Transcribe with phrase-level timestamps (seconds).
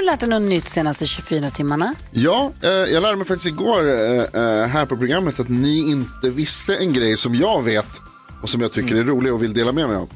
[0.00, 1.94] Har du lärt dig något nytt senaste 24 timmarna?
[2.10, 6.30] Ja, eh, jag lärde mig faktiskt igår eh, eh, här på programmet att ni inte
[6.30, 7.86] visste en grej som jag vet
[8.42, 10.10] och som jag tycker är rolig och vill dela med mig av.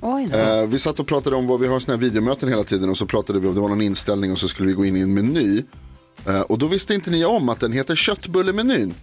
[0.00, 0.36] Oj, så.
[0.36, 2.98] Eh, vi satt och pratade om vad vi har såna här videomöten hela tiden och
[2.98, 5.00] så pratade vi om det var någon inställning och så skulle vi gå in i
[5.00, 5.62] en meny.
[6.26, 8.94] Eh, och då visste inte ni om att den heter köttbullemenyn.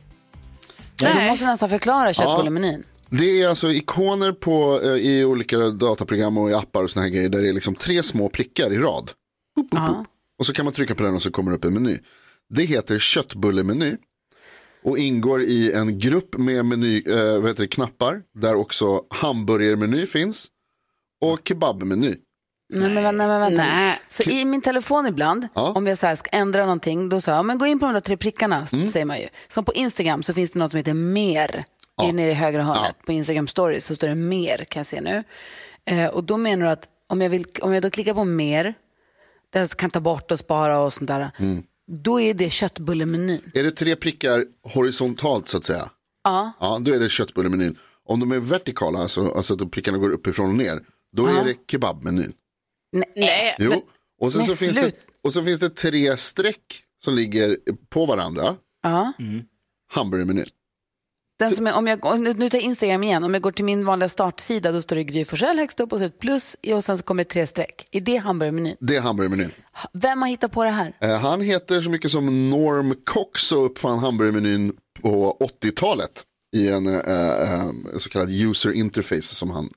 [1.00, 2.84] Ja, du måste nästan förklara köttbullemenyn.
[3.10, 7.10] Det är alltså ikoner på, eh, i olika dataprogram och i appar och såna här
[7.10, 9.12] grejer där det är liksom tre små prickar i rad.
[9.56, 10.08] Boop, boop, boop.
[10.44, 11.98] Och så kan man trycka på den och så kommer det upp en meny.
[12.50, 13.96] Det heter köttbullemeny
[14.84, 20.06] och ingår i en grupp med meny, eh, vad heter det, knappar där också hamburgermeny
[20.08, 20.48] finns
[21.22, 22.16] och kebabmeny.
[22.74, 23.64] Nej men, vänta, men vänta.
[23.64, 24.00] Nej.
[24.10, 25.72] Så i min telefon ibland, Ja.
[25.76, 27.94] om jag så här ska ändra någonting, då säger jag, men gå in på de
[27.94, 28.88] där tre prickarna, Mm.
[28.92, 29.28] säger man ju.
[29.48, 31.66] Som på Instagram så finns det något som heter mer,
[31.98, 32.12] ja.
[32.12, 32.96] nere i högra hörnet.
[33.06, 35.24] På Instagram stories så står det mer, kan jag se nu.
[35.86, 38.74] Eh, och då menar du att om jag, vill, om jag då klickar på mer,
[39.54, 41.64] jag kan ta bort och spara och sånt där, Mm.
[41.92, 43.42] då är det köttbullemenyn.
[43.54, 45.90] Är det tre prickar horisontalt så att säga?
[46.24, 46.52] Ja.
[46.60, 47.78] Ja, då är det köttbullemenyn.
[48.06, 50.80] Om de är vertikala, alltså, alltså att prickarna går uppifrån och ner,
[51.16, 52.34] då är det kebabmenyn.
[53.16, 53.56] Nej.
[53.60, 53.82] Jo,
[54.22, 54.92] och sen men så, finns det,
[55.24, 57.58] och så finns det tre streck som ligger
[57.90, 58.56] på varandra.
[58.84, 59.14] Ja.
[59.94, 60.46] Hamburgermenyn.
[61.40, 63.86] Den som är, om jag, nu tar jag Instagram igen, om jag går till min
[63.86, 66.98] vanliga startsida då står det Gry Forssell högst upp och så ett plus och sen
[66.98, 67.88] så kommer det tre streck.
[67.92, 68.76] Är det hamburgermenyn?
[68.80, 69.52] Det är hamburgermenyn.
[69.94, 70.94] Vem har hittat på det här?
[71.02, 76.24] Eh, han heter så mycket som Norm Cox och uppfann hamburgermenyn på 80-talet
[76.56, 79.70] i en eh, eh, så kallad user interface som han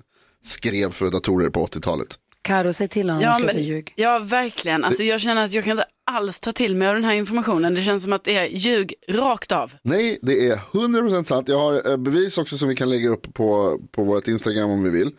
[0.45, 2.09] skrev för datorer på 80-talet.
[2.43, 3.93] Karo, säg till honom Ja, men, ljug.
[3.97, 4.85] ja, verkligen.
[4.85, 7.75] Alltså, jag känner att jag kan inte alls ta till mig av den här informationen.
[7.75, 9.73] Det känns som att det är ljug rakt av.
[9.83, 11.49] Nej, det är 100% sant.
[11.49, 14.83] Jag har eh, bevis också som vi kan lägga upp på, på vårt Instagram om
[14.83, 15.11] vi vill.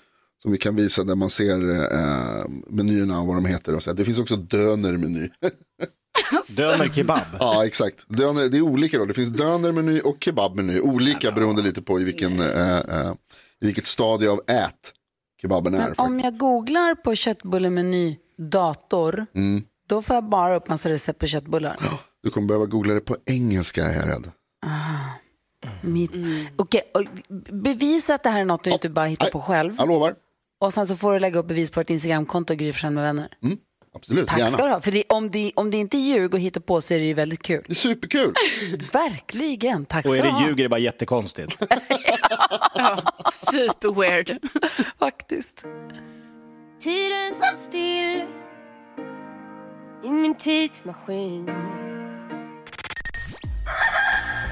[0.41, 3.75] Som vi kan visa där man ser eh, menyerna och vad de heter.
[3.75, 3.93] Och så.
[3.93, 5.29] Det finns också dönermeny.
[6.57, 7.21] Döner kebab.
[7.39, 8.05] ja, exakt.
[8.09, 9.05] Döner, det är olika då.
[9.05, 10.79] Det finns dönermeny och kebabmeny.
[10.79, 13.11] Olika beroende lite på i, vilken, eh, eh,
[13.61, 14.93] i vilket stadie av ät
[15.41, 15.77] kebaben är.
[15.79, 16.23] Men om faktiskt.
[16.23, 19.63] jag googlar på köttbullemeny dator, Mm.
[19.87, 21.77] Då får jag bara upp massa recept på köttbullar.
[22.23, 24.31] Du kommer behöva googla det på engelska är jag rädd.
[25.81, 26.11] Mitt...
[26.55, 27.03] Okej, och
[27.53, 29.75] bevisa att det här är något du inte bara hittar på själv.
[29.77, 30.15] Jag lovar.
[30.61, 33.29] Och sen så får du lägga upp bevis på ett Instagramkonto, Gry med vänner.
[33.95, 34.51] Absolut, Tack gärna.
[34.51, 34.81] ska du ha.
[34.81, 37.05] För det, om, det, om det inte är ljug och hittar på så är det
[37.05, 37.63] ju väldigt kul.
[37.67, 38.33] Det är superkul.
[38.93, 40.47] Verkligen, tack Och ska är du det ha.
[40.47, 41.59] ljug är det bara jättekonstigt.
[43.31, 44.37] Super weird.
[44.99, 45.65] Faktiskt.
[46.81, 48.25] Tiden står still
[50.07, 51.50] i min tidsmaskin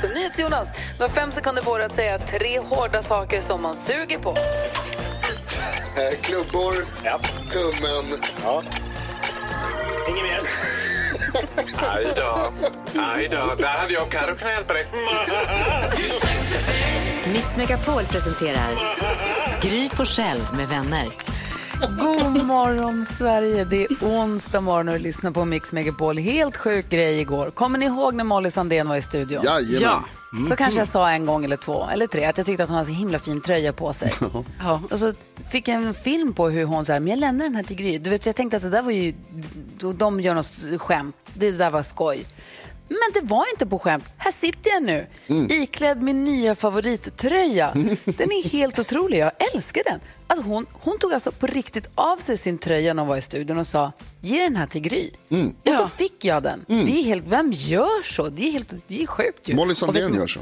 [0.01, 3.75] Så NyhetsJonas, du har fem sekunder på dig att säga tre hårda saker som man
[3.75, 4.29] suger på.
[5.97, 6.73] Eh, klubbor,
[7.51, 8.05] tummen.
[10.09, 10.41] Inget mer?
[11.89, 12.53] Aj då,
[12.99, 13.55] aj då.
[13.57, 14.87] Där hade jag Carro kunnat hjälpa dig.
[17.33, 18.69] Mix Megapol presenterar
[19.61, 21.34] Gry Forssell med vänner.
[21.81, 26.17] God morgon Sverige, det är onsdag morgon och du lyssnar på Mix Megapol.
[26.17, 27.51] Helt sjuk grej igår.
[27.51, 29.43] Kommer ni ihåg när Molly Sandén var i studion?
[29.43, 29.81] Jajamän.
[29.81, 30.03] Ja.
[30.49, 32.77] Så kanske jag sa en gång eller två eller tre att jag tyckte att hon
[32.77, 34.11] hade så himla fin tröja på sig.
[34.59, 34.81] Ja.
[34.91, 35.13] Och så
[35.49, 37.97] fick jag en film på hur hon sa, men jag lämnar den här till Gry.
[37.97, 39.13] Du vet, jag tänkte att det där var ju,
[39.97, 41.15] de gör något skämt.
[41.33, 42.25] Det där var skoj.
[42.87, 44.05] Men det var inte på skämt.
[44.17, 45.07] Här sitter jag nu,
[45.49, 47.71] iklädd min nya favorittröja.
[48.05, 49.99] Den är helt otrolig, jag älskar den.
[50.27, 53.21] Att hon, hon tog alltså på riktigt av sig sin tröja när hon var i
[53.21, 53.91] studion och sa,
[54.21, 55.09] ge den här till Gry.
[55.65, 56.65] Och så fick jag den.
[56.67, 58.29] Det är helt, vem gör så?
[58.29, 59.55] Det är, helt, det är sjukt ju.
[59.55, 60.39] Molly Och Sandén vet gör så.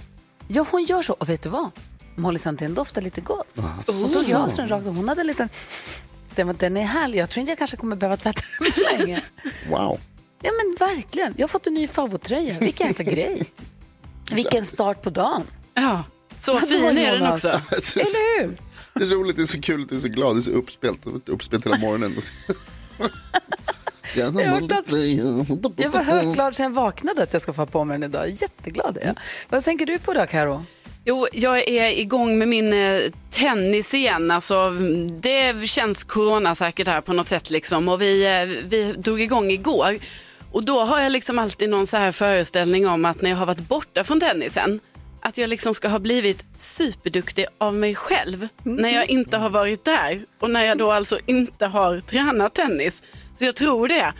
[0.47, 1.13] Ja, hon gör så.
[1.13, 1.69] Och vet du vad?
[2.15, 3.47] Molly Sandén doftar lite gott.
[3.55, 4.95] Hon tog av sig den rakt av.
[4.95, 5.49] Hon hade en liten...
[6.35, 7.19] Den, var- den är härlig.
[7.19, 9.21] Jag tror inte jag kanske kommer behöva tvätta den länge.
[9.69, 9.99] Wow.
[10.41, 11.33] Ja, men verkligen.
[11.37, 12.59] Jag har fått en ny favorittröja.
[12.59, 13.45] Vilken jäkla grej.
[14.31, 15.43] Vilken start på dagen.
[15.73, 16.03] ja.
[16.39, 17.47] Så fin är den också.
[17.49, 18.57] Eller hur?
[18.93, 21.01] Det är roligt, det är så kul, det är så glad, det är så uppspelt.
[21.29, 22.11] Uppspelt hela morgonen.
[24.15, 24.87] Jag har hört att-
[25.83, 28.09] Jag var högt glad sen jag vaknade att jag ska få ha på mig den
[28.09, 28.29] idag.
[28.29, 29.15] Jätteglad är jag.
[29.49, 30.65] Vad tänker du på då, Karo?
[31.05, 33.01] Jo, jag är igång med min eh,
[33.31, 34.31] tennis igen.
[34.31, 34.69] Alltså,
[35.21, 37.49] det känns coronasäkert här på något sätt.
[37.49, 37.89] Liksom.
[37.89, 39.97] Och vi, eh, vi drog igång igår.
[40.51, 43.45] Och då har jag liksom alltid någon så här föreställning om att när jag har
[43.45, 44.79] varit borta från tennisen,
[45.23, 49.85] att jag liksom ska ha blivit superduktig av mig själv när jag inte har varit
[49.85, 53.03] där och när jag då alltså inte har tränat tennis.
[53.37, 54.13] Så jag tror det.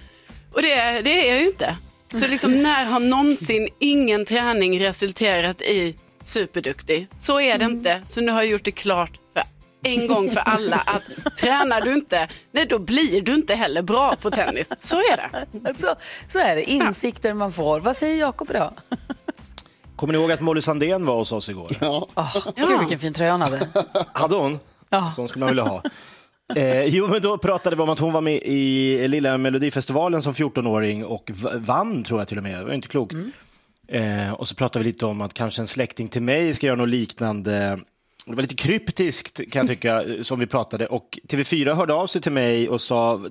[0.53, 1.77] Och det, det är jag ju inte.
[2.13, 7.07] Så liksom när har någonsin ingen träning resulterat i superduktig?
[7.17, 8.01] Så är det inte.
[8.05, 9.44] Så nu har jag gjort det klart för
[9.83, 14.15] en gång för alla att tränar du inte, nej då blir du inte heller bra
[14.15, 14.73] på tennis.
[14.79, 15.29] Så är det.
[15.77, 15.95] Så,
[16.27, 17.79] så är det, insikter man får.
[17.79, 18.73] Vad säger Jakob idag?
[20.03, 21.71] Kommer ni ihåg att Molly Sandén var hos oss igår?
[21.81, 22.07] Ja.
[22.55, 23.67] Gud vilken fin tröja hon hade.
[24.13, 24.59] Hade hon?
[24.89, 25.11] Ja.
[25.15, 25.83] Sån skulle man vilja ha.
[26.55, 30.33] Eh, jo, men då pratade vi om att hon var med i lilla Melodifestivalen som
[30.33, 32.59] 14-åring och vann, tror jag till och med.
[32.59, 33.15] Det var inte klokt.
[33.88, 36.77] Eh, och så pratade vi lite om att kanske en släkting till mig ska göra
[36.77, 37.79] något liknande.
[38.25, 40.88] Det var lite kryptiskt kan jag tycka, eh, som vi pratade.
[40.88, 43.21] Och TV4 hörde av sig till mig och sa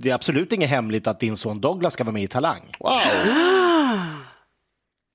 [0.00, 2.62] det är absolut inget hemligt att din son Douglas ska vara med i Talang.
[2.78, 2.90] Wow.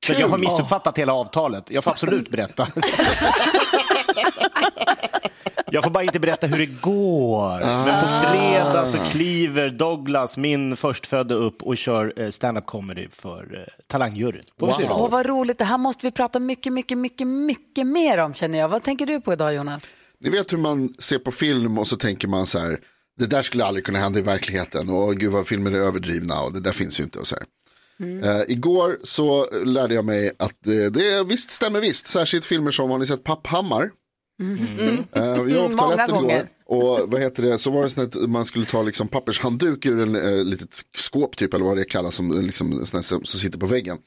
[0.05, 1.69] Så jag har missuppfattat hela avtalet.
[1.69, 2.67] Jag får absolut berätta.
[5.71, 7.59] Jag får bara inte berätta hur det går.
[7.59, 13.57] Men på fredag så kliver Douglas, min förstfödde, upp och kör eh, stand-up comedy för
[13.57, 14.43] eh, Talangjuryn.
[14.77, 15.57] Se Åh, vad roligt.
[15.57, 18.69] Det här måste vi prata mycket, mycket, mycket, mycket mer om känner jag.
[18.69, 19.93] Vad tänker du på idag Jonas?
[20.19, 22.77] Ni vet hur man ser på film och så tänker man så här,
[23.19, 26.53] det där skulle aldrig kunna hända i verkligheten och gud vad filmer är överdrivna och
[26.53, 27.45] det där finns ju inte och så här.
[28.23, 32.89] Eh, igår så lärde jag mig att det, det visst stämmer visst, särskilt filmer som,
[32.91, 33.91] har ni sett Papphammar?
[34.41, 36.35] Eh, jag var på Många toaletten gånger.
[36.35, 39.85] igår och vad heter det, så var det så att man skulle ta liksom pappershandduk
[39.85, 43.25] ur en eh, litet skåp typ eller vad det kallas som, liksom, sån här som,
[43.25, 43.97] som sitter på väggen.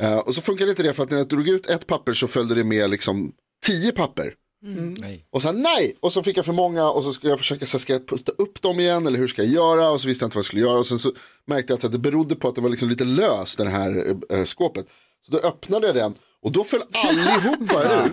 [0.00, 2.26] Eh, och så funkade inte det för att när jag drog ut ett papper så
[2.26, 3.32] följde det med liksom
[3.66, 4.34] tio papper.
[4.60, 5.26] Nej.
[5.30, 7.78] Och sen nej, och så fick jag för många och så skulle jag försöka, så
[7.78, 9.90] ska jag putta upp dem igen eller hur ska jag göra?
[9.90, 11.12] Och så visste jag inte vad jag skulle göra och sen så
[11.44, 14.44] märkte jag att det berodde på att det var liksom lite löst det här äh,
[14.44, 14.86] skåpet.
[15.26, 18.12] Så då öppnade jag den och då föll allihopa ut.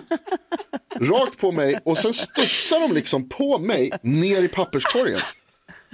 [1.00, 5.20] Rakt på mig och sen studsade de liksom på mig ner i papperskorgen.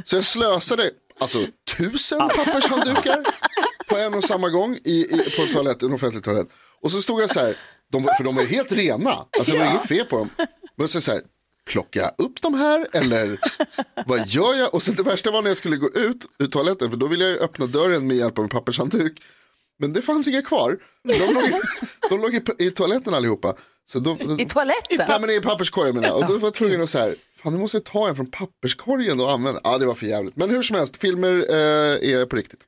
[0.04, 0.90] Så jag slösade
[1.20, 1.46] alltså
[1.76, 3.24] tusen pappershanddukar
[3.88, 6.48] på en och samma gång i, i, på en, toalett, en offentlig toalett.
[6.80, 7.56] Och så stod jag så här,
[7.92, 10.28] de, för de var helt rena, alltså det var inget fel på dem.
[10.76, 11.20] Men så, så här,
[11.70, 13.38] plockar jag upp de här eller
[14.06, 14.74] vad gör jag?
[14.74, 17.24] Och så det värsta var när jag skulle gå ut ur toaletten, för då ville
[17.24, 19.22] jag ju öppna dörren med hjälp av en pappershandduk.
[19.78, 20.78] Men det fanns inga kvar.
[21.04, 21.52] De låg, i,
[22.08, 23.54] de låg i, i toaletten allihopa.
[23.84, 25.06] Så då, I toaletten?
[25.08, 26.16] Nej men i papperskorgen menar jag.
[26.16, 28.30] Och då var jag tvungen att så här, fan nu måste jag ta en från
[28.30, 29.60] papperskorgen och använda.
[29.64, 30.36] Ja det var för jävligt.
[30.36, 32.60] Men hur som helst, filmer eh, är på riktigt.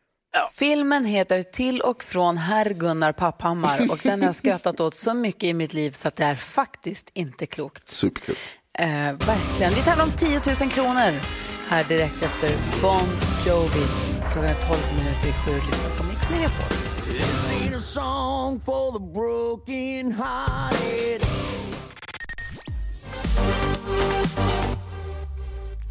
[0.53, 5.15] Filmen heter Till och från herr Gunnar Papphammar och den har jag skrattat åt så
[5.15, 7.89] mycket i mitt liv så att det är faktiskt inte klokt.
[7.89, 8.35] Superkul.
[8.79, 9.75] Eh, verkligen.
[9.75, 11.21] Vi tävlar om 10 000 kronor
[11.69, 13.09] här direkt efter Bon
[13.47, 13.87] Jovi.
[14.33, 15.55] Klockan är 12 minuter i sju.
[15.71, 16.75] Lyssna på Mix Megapol.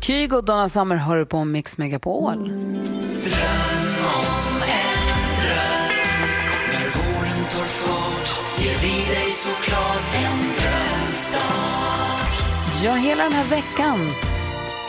[0.04, 2.38] Kygo och Donna Summer hör på Mix Megapol.
[2.38, 2.54] Dröm
[4.16, 5.94] om en dröm
[6.72, 9.04] När våren tar fart ger vi
[12.86, 14.00] Ja, hela den här veckan.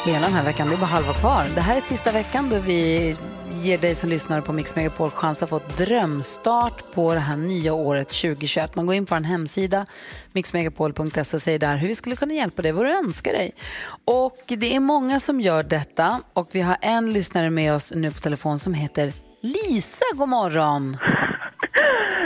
[0.07, 1.45] Hela den här veckan, det är bara halva kvar.
[1.55, 3.17] Det här är sista veckan då vi
[3.51, 7.37] ger dig som lyssnar på Mix Megapol chans att få ett drömstart på det här
[7.37, 8.77] nya året 2021.
[8.77, 9.87] Man går in på en hemsida,
[10.33, 13.53] mixmegapol.se och säger där hur vi skulle kunna hjälpa dig, vad du önskar dig.
[14.05, 18.11] Och det är många som gör detta och vi har en lyssnare med oss nu
[18.11, 20.05] på telefon som heter Lisa.
[20.15, 20.93] God morgon!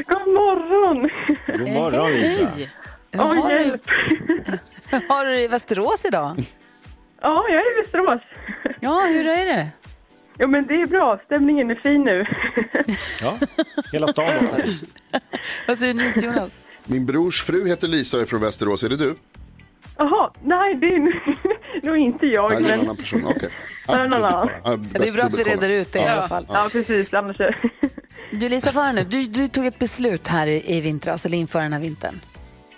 [0.09, 1.11] God morgon!
[1.47, 2.69] God morgon Lisa.
[3.11, 3.83] Hur Åh, har, du, hjälp!
[4.91, 6.37] hur har du i Västerås idag?
[7.21, 8.23] Ja, jag är i Västerås.
[8.81, 9.69] Ja, hur är det?
[10.39, 11.21] Jo, men det är bra.
[11.27, 12.27] Stämningen är fin nu.
[13.23, 13.39] Ja,
[13.93, 14.65] hela stan vaknar.
[15.69, 16.61] Vad säger ni Jonas?
[16.85, 19.15] Min brors fru heter Lisa och är från Västerås, är det du?
[19.97, 21.23] Jaha, nej, det är
[21.87, 22.53] nog inte jag.
[22.53, 23.51] Nej, det är en annan person, nej.
[23.87, 26.47] Ja, Det är bra att vi reder ut det i alla fall.
[26.49, 27.15] Ja, precis.
[27.15, 27.37] Annars...
[28.31, 29.03] Du Lisa, för nu.
[29.05, 32.21] Du, du tog ett beslut här i, vintras, eller inför den här vintern.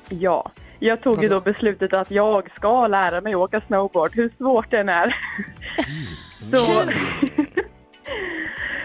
[0.08, 4.70] ja, jag tog ju då beslutet att jag ska lära mig åka snowboard, hur svårt
[4.70, 5.16] den är.
[6.50, 6.84] Så...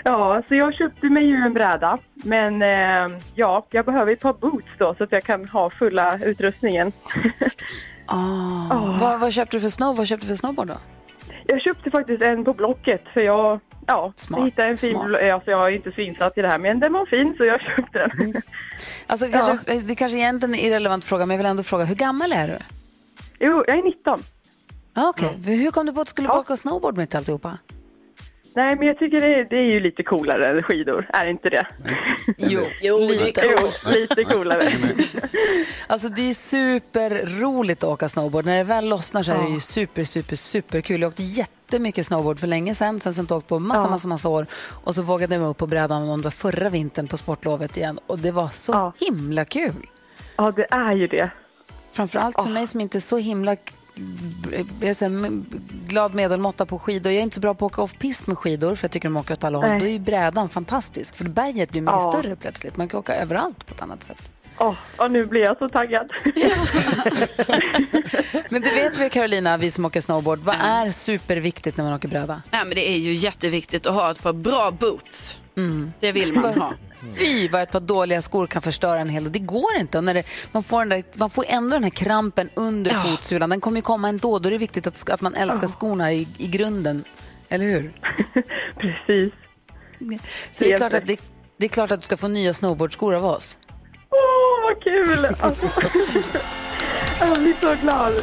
[0.03, 1.97] ja, så jag köpte mig ju en bräda.
[2.13, 6.19] Men eh, ja, jag behöver ett par boots då så att jag kan ha fulla
[6.25, 6.91] utrustningen.
[8.07, 8.97] Ah.
[8.99, 9.95] Vad, vad köpte du för snow?
[9.97, 10.77] Vad köpte du för snowboard då?
[11.47, 15.21] Jag köpte faktiskt en på Blocket för jag, ja, Smart, jag hittade en fin, smart.
[15.33, 17.61] alltså jag är inte så insatt i det här men den var fin så jag
[17.75, 18.33] köpte den.
[19.07, 21.95] Alltså, kanske, Det kanske är egentligen en irrelevant fråga, men jag vill ändå fråga, hur
[21.95, 22.57] gammal är du?
[23.39, 24.23] jo, jag är 19.
[24.95, 27.57] Okej, Hur kom du på att du skulle åka snowboard mitt i alltihopa?
[28.55, 31.49] Nej, men jag tycker det är, det är ju lite coolare än skidor, är inte
[31.49, 31.67] det?
[32.37, 33.41] Jo, Jo, lite.
[33.45, 34.67] Jo, lite coolare.
[35.87, 38.45] Alltså det är superroligt att åka snowboard.
[38.45, 41.01] När det väl lossnar så är det ju super, super, super kul.
[41.01, 42.99] Jag åkte jättemycket snowboard för länge sedan.
[42.99, 43.89] Sen har jag åkt på massa, Ja.
[43.89, 44.45] massa, massa år.
[44.83, 47.77] Och så vågade jag mig upp på brädan om det var förra vintern på sportlovet
[47.77, 47.99] igen.
[48.07, 48.93] Och det var så Ja.
[48.99, 49.87] himla kul.
[50.35, 51.29] Ja, det är ju det.
[51.91, 53.55] Framförallt för mig som inte är så himla
[54.81, 55.45] jag är så här, m-
[55.87, 57.11] glad medelmåtta på skidor.
[57.11, 59.17] Jag är inte så bra på att åka off-pist med skidor för jag tycker de
[59.17, 59.67] åker åt alla håll.
[59.69, 59.79] Nej.
[59.79, 62.15] Då är ju brädan fantastisk för berget blir mycket Ja.
[62.19, 62.77] större plötsligt.
[62.77, 64.31] Man kan åka överallt på ett annat sätt.
[64.57, 66.09] Åh, och nu blir jag så taggad.
[68.49, 70.39] Men det vet vi Carolina, vi som åker snowboard.
[70.39, 72.41] Vad är superviktigt när man åker bräda?
[72.51, 75.39] Ja, men det är ju jätteviktigt att ha ett par bra boots.
[75.99, 76.73] Det vill man ha.
[77.17, 79.33] Fy vad ett par dåliga skor kan förstöra en hel dag.
[79.33, 79.97] Det går inte.
[79.97, 83.49] Och när det, man, får den där, man får ändå den här krampen under fotsulan.
[83.49, 84.39] Den kommer ju komma ändå.
[84.39, 87.03] Då är det viktigt att, att man älskar skorna i, i grunden.
[87.49, 87.91] Eller hur?
[88.79, 89.33] Precis.
[90.51, 91.19] Så det är, klart att det,
[91.57, 93.57] det är klart att du ska få nya snowboardskor av oss.
[94.09, 95.25] Åh, vad kul!
[97.19, 98.13] Alltså, jag blir så glad.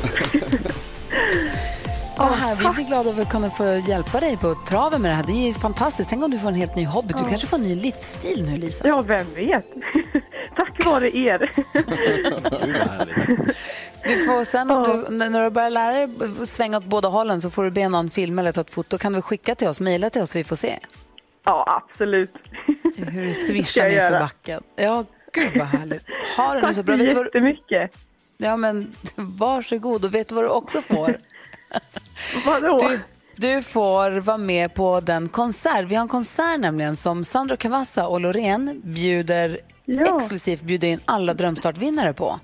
[2.17, 5.15] Ja, här, vi blir glada över att kunna få hjälpa dig på traven med det
[5.15, 5.25] här.
[5.27, 6.11] Det är ju fantastiskt.
[6.11, 7.15] Tänk om du får en helt ny hobby.
[7.19, 8.89] Du kanske får en ny livsstil nu, Lisa.
[8.89, 9.67] Ja, vem vet?
[10.57, 11.51] Tack vare er.
[14.05, 16.09] Du får sen om du, när du börjar lära dig
[16.47, 18.99] svänga åt båda hållen så får du be någon filma eller ta ett foto.
[18.99, 20.79] Kan du skicka till oss, mejla till oss så vi får se
[21.45, 22.35] Ja, absolut.
[22.97, 24.63] hur du swishar ner för backen.
[24.77, 26.03] Ja, gud vad härligt.
[26.37, 26.97] Ha det nu Tack så så bra.
[26.97, 27.91] Du vad, jättemycket.
[28.37, 30.05] ja, men, varsågod.
[30.05, 31.17] Och vet du vad du också får?
[32.47, 32.79] Vadå?
[32.79, 33.01] Du,
[33.37, 35.85] du får vara med på den konsert.
[35.85, 40.17] Vi har en konsert nämligen som Sandro Cavazza och Loreen bjuder Ja.
[40.17, 42.41] exklusivt bjuder in alla Drömstartvinnare på.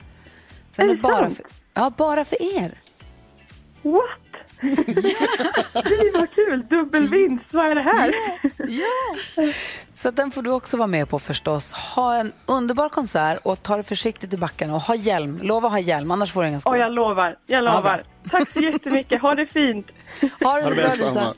[0.73, 1.45] Sen Är är bara för,
[1.75, 2.75] ja, bara för er.
[3.83, 4.03] What?
[4.61, 6.63] Fy vad kul!
[6.71, 8.15] Dubbelvinst, vad är det här?
[8.69, 9.53] Ja.
[9.95, 11.73] Så att den får du också vara med på förstås.
[11.73, 15.39] Ha en underbar konsert och ta det försiktigt i backarna och ha hjälm.
[15.43, 16.73] Lova ha hjälm, annars får du inga skor.
[16.73, 17.39] Åh, jag lovar.
[17.47, 18.05] Jag Ja, lovar.
[18.31, 19.23] Tack så jättemycket.
[19.23, 19.87] Ha det fint.
[20.43, 20.85] Ha det så bra.
[20.85, 21.35] Lisa.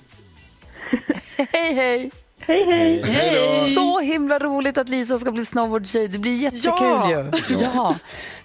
[1.53, 2.11] Hej hej!
[2.47, 3.03] Hej, hej.
[3.05, 3.75] Hej!
[3.75, 6.09] Så himla roligt att Lisa ska bli snowboardtjej.
[6.09, 7.11] Det blir jättekul Ja.
[7.11, 7.57] ju.
[7.75, 7.97] Ja.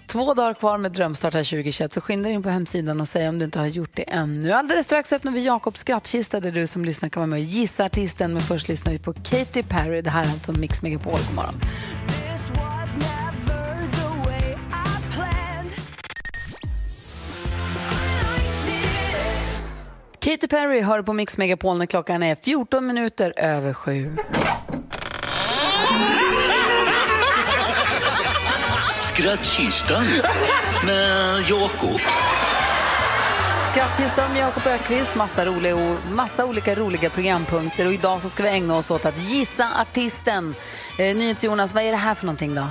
[0.06, 3.28] Två dagar kvar med Drömstart här 2021 så skynda dig in på hemsidan och säg
[3.28, 4.52] om du inte har gjort det ännu.
[4.52, 7.84] Alldeles strax öppnar vi Jakobs skrattkista där du som lyssnar kan vara med och gissa
[7.84, 8.32] artisten.
[8.32, 10.02] Men först lyssnar vi på Katy Perry.
[10.02, 11.12] Det här är alltså Mix Megapol.
[11.12, 11.60] God morgon.
[20.26, 24.16] Katy Perry hör på Mix Megapol när klockan är 14 minuter över sju.
[29.00, 30.04] Skrattkistan
[30.86, 32.00] med Jakob.
[33.70, 38.48] Skrattkistan med Jakob Ökvist, massa, roliga, massa olika roliga programpunkter och idag så ska vi
[38.48, 40.54] ägna oss åt att gissa artisten.
[40.98, 42.66] Eh, NyhetsJonas, vad är det här för någonting då?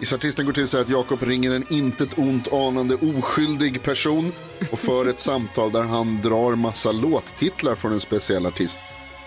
[0.00, 4.32] Artisten går till så att Jakob ringer en intet ont anande oskyldig person
[4.72, 8.78] och för ett samtal där han drar massa låttitlar från en speciell artist.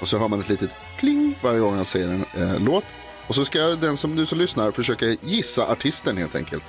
[0.02, 2.84] Och så hör man ett litet pling varje gång han säger en eh, låt.
[3.28, 6.64] Och så ska den som du som lyssnar försöka gissa artisten helt enkelt.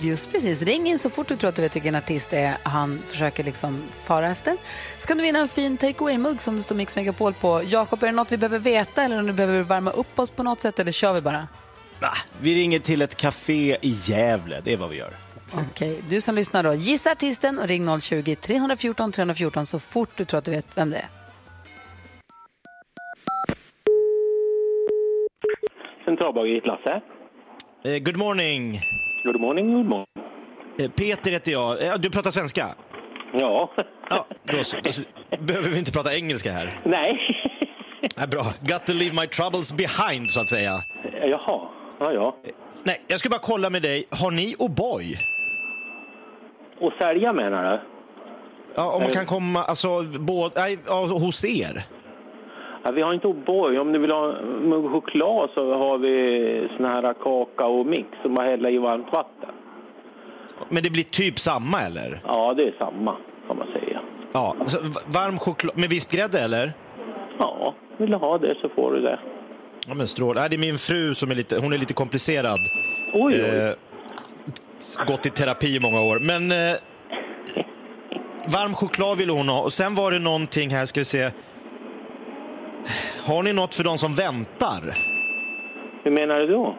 [0.00, 2.58] Just precis, ring in så fort du tror att du vet vilken artist det är
[2.62, 4.56] han försöker liksom fara efter.
[4.98, 7.62] Så kan du vinna en fin takeaway-mugg som det står Mix Megapol på.
[7.66, 10.42] Jakob, är det något vi behöver veta eller om du behöver värma upp oss på
[10.42, 11.48] något sätt eller kör vi bara?
[12.40, 15.10] Vi ringer till ett café i Gävle, det är vad vi gör.
[15.70, 20.38] Okej, du som lyssnar då, gissa artisten och ring 020-314 314 så fort du tror
[20.38, 21.08] att du vet vem det är.
[26.04, 27.00] Centralbageriet Lasse.
[27.84, 28.80] Eh, good morning.
[29.24, 30.06] Good morning, good morning.
[30.78, 31.86] Eh, Peter heter jag.
[31.86, 32.66] Eh, du pratar svenska?
[33.32, 33.70] Ja.
[34.10, 34.76] Ja, då så.
[34.82, 35.02] Då så.
[35.38, 36.80] Behöver vi inte prata engelska här?
[36.84, 37.18] Nej.
[38.16, 38.44] Nej, bra.
[38.60, 40.82] Got to leave my troubles behind, så att säga.
[41.26, 41.68] Jaha.
[42.04, 42.34] Ja, ja.
[42.82, 44.04] Nej, jag ska bara kolla med dig.
[44.10, 45.16] Har ni O'boy?
[46.80, 47.78] Och sälja menar du?
[48.74, 51.86] Ja, om man kan komma, alltså, både, nej, ja, hos er.
[52.84, 53.78] Ja, vi har inte O'boy.
[53.78, 58.70] Om du vill ha mugg choklad så har vi sån här kakao-mix som man häller
[58.70, 59.50] i varmt vatten.
[60.68, 62.20] Men det blir typ samma, eller?
[62.26, 64.00] Ja, det är samma kan man säga.
[64.32, 66.72] Ja, så varm choklad med vispgrädde, eller?
[67.38, 69.18] Ja, vill du ha det så får du det.
[69.88, 70.34] Ja, men strål.
[70.36, 72.58] Nej, det är min fru som är lite, hon är lite komplicerad.
[73.12, 73.40] Oj, oj.
[73.40, 73.72] Eh,
[75.06, 76.18] gått i terapi i många år.
[76.20, 76.76] Men eh,
[78.48, 79.62] varm choklad ville hon ha.
[79.62, 81.30] Och sen var det någonting här, ska vi se.
[83.26, 84.80] Har ni något för de som väntar?
[86.02, 86.76] Hur menar du då?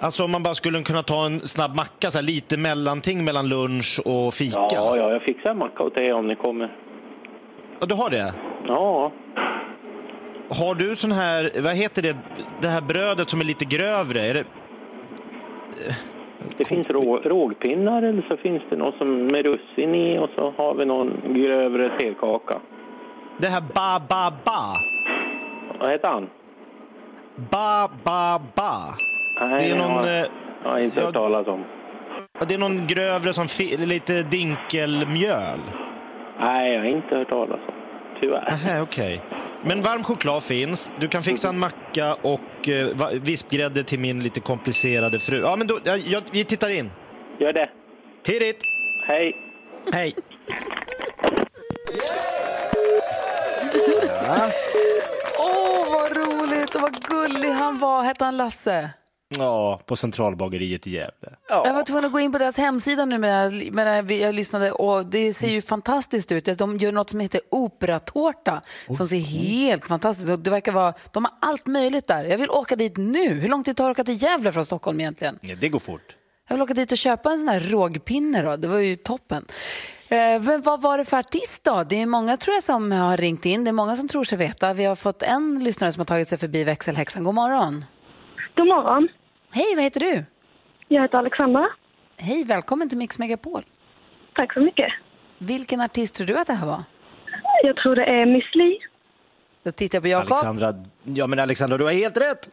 [0.00, 3.48] Alltså om man bara skulle kunna ta en snabb macka, så här, lite mellanting mellan
[3.48, 4.58] lunch och fika.
[4.58, 6.76] Ja, ja, jag fixar en macka åt er om ni kommer.
[7.80, 8.34] Ja, du har det?
[8.66, 9.12] Ja.
[10.60, 12.16] Har du sån här, vad heter det,
[12.60, 14.20] det här brödet som är lite grövre?
[14.20, 14.44] Är det,
[16.58, 20.54] Det finns rå, rågpinnar eller så finns det något som med russin i och så
[20.56, 22.60] har vi någon grövre tekaka.
[23.38, 24.74] det här ba ba ba?
[25.80, 26.28] Vad heter han?
[27.36, 28.94] Ba ba ba.
[29.40, 30.26] Nej, Det är någon, jag, eh,
[30.64, 31.64] jag har inte hört talas om.
[32.48, 33.46] Det är någon grövre som
[33.86, 35.60] lite dinkelmjöl.
[36.40, 37.74] Nej, jag har inte hört talas om.
[38.22, 38.80] Tyvärr.
[38.82, 39.20] Okej.
[39.64, 40.92] Men varm choklad finns.
[41.00, 45.40] Du kan fixa en macka och eh, vispgrädde till min lite komplicerade fru.
[45.40, 46.90] Ja, men då, ja, jag, vi tittar in.
[47.38, 47.68] Gör det.
[48.26, 48.56] Hit it!
[49.06, 49.36] Hej!
[49.92, 50.14] Hej!
[55.38, 58.02] Åh, vad roligt och vad gullig han var.
[58.02, 58.90] Hette han Lasse?
[59.38, 61.36] Ja, på Centralbageriet i Gävle.
[61.48, 65.06] Jag var tvungen att gå in på deras hemsida nu med med jag lyssnade och
[65.06, 66.58] det ser ju fantastiskt ut.
[66.58, 68.62] De gör något som heter operatårta
[68.96, 70.44] som ser helt fantastiskt ut.
[70.44, 72.24] Det verkar vara, de har allt möjligt där.
[72.24, 73.28] Jag vill åka dit nu.
[73.28, 75.38] Hur lång tid tar det att åka till Gävle från Stockholm egentligen?
[75.40, 76.16] Ja, det går fort.
[76.48, 78.56] Jag vill åka dit och köpa en sån här rågpinne då.
[78.56, 79.44] Det var ju toppen.
[80.08, 81.84] Eh, men vad var det för artist då?
[81.88, 83.64] Det är många tror jag som har ringt in.
[83.64, 84.72] Det är många som tror sig veta.
[84.72, 87.24] Vi har fått en lyssnare som har tagit sig förbi växelhäxan.
[87.24, 87.84] God morgon.
[88.56, 89.08] God morgon.
[89.54, 90.24] Hej, vad heter du?
[90.88, 91.68] Jag heter Alexandra.
[92.16, 93.62] Hej, välkommen till Mix Megapol.
[94.34, 94.92] Tack så mycket.
[95.38, 96.82] Vilken artist tror du att det här var?
[97.62, 98.78] Jag tror det är Miss Li.
[99.62, 100.32] Då tittar jag på Jakob.
[100.32, 102.48] Alexandra, ja men Alexandra, du har helt rätt!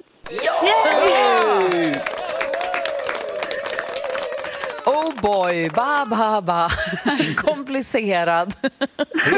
[4.86, 6.70] Oh boy, ba ba ba.
[7.38, 8.54] Komplicerad.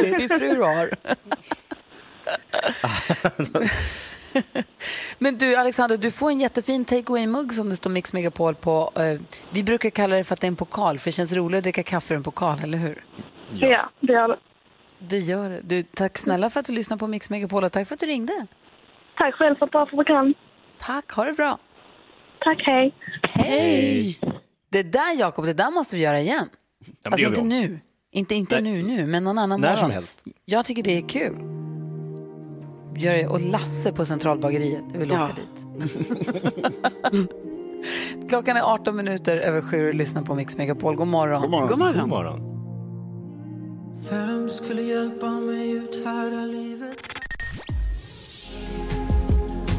[0.02, 0.90] Vilken fru du har.
[5.20, 8.92] Men du Alexander, du får en jättefin take away-mugg som det står Mix Megapol på.
[8.96, 9.22] Eh,
[9.52, 11.64] Vi brukar kalla det för att det är en pokal, för det känns roligt att
[11.64, 13.06] dricka kaffe ur en pokal, eller hur?
[13.54, 14.38] Ja, det gör det.
[15.00, 15.62] Det gör det.
[15.64, 18.06] Du, tack snälla för att du lyssnar på Mix Megapol och tack för att du
[18.06, 18.48] ringde.
[19.20, 20.34] Tack själv för ett bra program.
[20.80, 21.58] Tack, ha det bra.
[22.46, 22.94] Tack, hej.
[23.24, 24.20] Hej!
[24.70, 26.50] Det där Jakob, det där måste vi göra igen.
[27.06, 27.80] alltså inte nu.
[28.12, 29.80] Inte, inte nu, nu, men någon annan När morgon.
[29.80, 30.24] som helst.
[30.46, 31.36] Jag tycker det är kul.
[32.96, 33.28] Gör det.
[33.28, 35.24] Och Lasse på Centralbageriet, jag vill Ja.
[35.24, 35.66] åka dit.
[38.30, 40.96] Klockan är 18 minuter över sju och lyssnar på Mix Megapol.
[40.96, 41.42] God morgon.
[41.42, 41.68] God morgon.
[41.70, 42.00] God morgon.
[42.00, 42.48] God morgon.
[44.10, 46.98] Vem skulle hjälpa mig ut här i livet?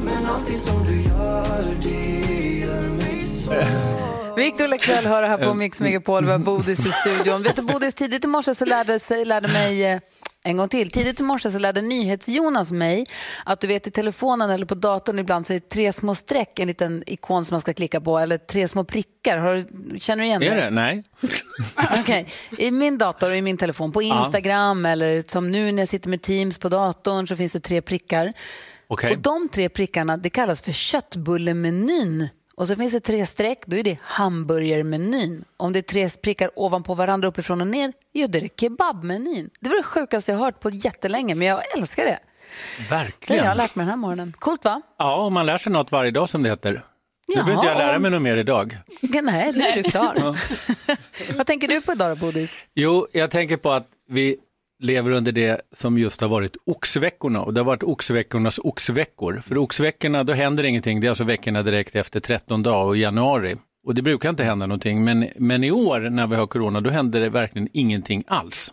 [0.05, 5.81] Men allting som du gör, det gör mig svår Victor Leksell hör här på Mix
[5.81, 6.25] Megapol.
[6.25, 7.42] Vi har Bodis i studion.
[7.42, 10.01] Vet du, Bodis, tidigt i morse så lärde, sig, lärde mig eh,
[10.44, 10.90] en gång till.
[10.90, 13.07] Tidigt i morse så lärde NyhetsJonas mig
[13.44, 16.59] att du vet i telefonen eller på datorn ibland så är det tre små streck,
[16.59, 19.37] en liten ikon som man ska klicka på, eller tre små prickar.
[19.38, 20.70] Har du, känner du igen Är det?
[20.70, 21.05] Nej.
[22.00, 22.26] Okej.
[22.59, 26.09] I min dator och i min telefon, på Instagram eller som nu när jag sitter
[26.09, 28.33] med Teams på datorn så finns det tre prickar.
[28.87, 29.12] Okej.
[29.12, 32.28] Och de tre prickarna det kallas för köttbullemenyn.
[32.54, 35.44] Och så finns det tre streck, då är det hamburgermenyn.
[35.56, 39.50] Om det är tre prickar ovanpå varandra uppifrån och ner, ja, då är det kebabmenyn.
[39.60, 42.18] Det var det sjukaste jag hört på jättelänge, men jag älskar det.
[42.78, 43.44] Det har Verkligen.
[43.44, 44.34] jag lärt mig den här morgonen.
[44.38, 44.82] Coolt va?
[44.98, 46.84] Ja, och man lär sig något varje dag som det heter.
[47.28, 48.78] Nu behöver inte jag lära mig något mer idag.
[49.22, 50.36] Nej, nu är du klar.
[51.36, 52.58] Vad tänker du på idag då, Bodis?
[52.74, 54.36] Jo, jag tänker på att vi
[54.83, 59.40] lever under det som just har varit oxveckorna och det har varit oxveckornas oxveckor.
[59.45, 63.57] För oxveckorna, då händer ingenting, det är alltså veckorna direkt efter 13 dagar och januari.
[63.87, 66.90] Och det brukar inte hända någonting, men, men i år när vi har corona, då
[66.90, 68.73] händer det verkligen ingenting alls.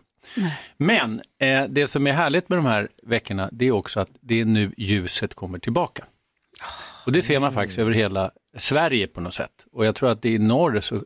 [0.77, 4.41] Men eh, det som är härligt med de här veckorna, det är också att det
[4.41, 6.05] är nu ljuset kommer tillbaka.
[7.05, 9.65] Och det ser man faktiskt över hela Sverige på något sätt.
[9.71, 11.03] Och jag tror att det i norr så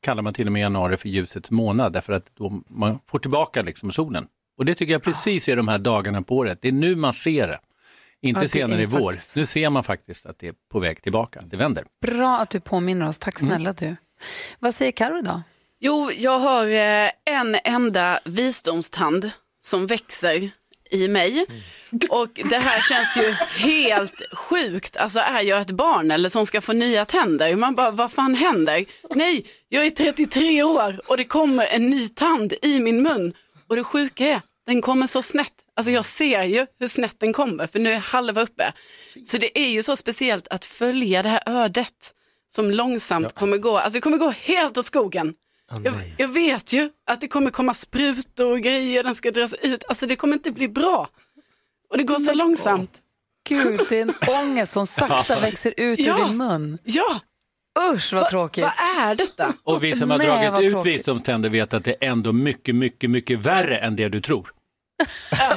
[0.00, 3.62] kallar man till och med januari för ljusets månad, därför att då man får tillbaka
[3.62, 4.26] liksom solen.
[4.58, 6.58] Och det tycker jag precis är de här dagarna på året.
[6.62, 7.60] Det är nu man ser det.
[8.22, 9.12] Inte Ja, det senare i vår.
[9.12, 11.42] faktiskt- Nu ser man faktiskt att det är på väg tillbaka.
[11.46, 11.84] Det vänder.
[12.02, 13.18] Bra att du påminner oss.
[13.18, 13.96] Tack snälla du.
[14.58, 15.40] Vad säger Karo idag?
[15.80, 19.30] Jo, jag har eh, en enda visdomstand
[19.64, 20.50] som växer
[20.90, 21.46] i mig.
[22.10, 23.32] Och det här känns ju
[23.68, 24.96] helt sjukt.
[24.96, 27.56] Alltså är jag ett barn eller som ska få nya tänder?
[27.56, 28.84] Man bara, vad fan händer?
[29.14, 33.34] Nej, jag är 33 år och det kommer en ny tand i min mun.
[33.68, 35.52] Och det sjuka är, den kommer så snett.
[35.76, 38.72] Alltså jag ser ju hur snett den kommer för nu är halva uppe.
[39.26, 42.12] Så det är ju så speciellt att följa det här ödet
[42.48, 43.78] som långsamt kommer gå.
[43.78, 45.34] Alltså det kommer gå helt åt skogen.
[45.84, 49.84] Jag, jag vet ju att det kommer komma sprutor och grejer, den ska dras ut.
[49.88, 51.08] Alltså det kommer inte bli bra.
[51.90, 53.00] Och det går så långsamt.
[53.48, 54.14] Gud, det är en
[54.46, 56.26] ångest som sakta växer ut ur Ja.
[56.26, 56.78] din mun.
[56.84, 57.20] Ja,
[57.94, 58.64] Usch vad tråkigt.
[58.64, 58.72] vad
[59.08, 59.52] är detta?
[59.64, 60.94] Och vi som har Nej, vad dragit ut tråkigt.
[60.94, 64.50] visdomständer vet att det är ändå mycket, mycket, mycket värre än det du tror.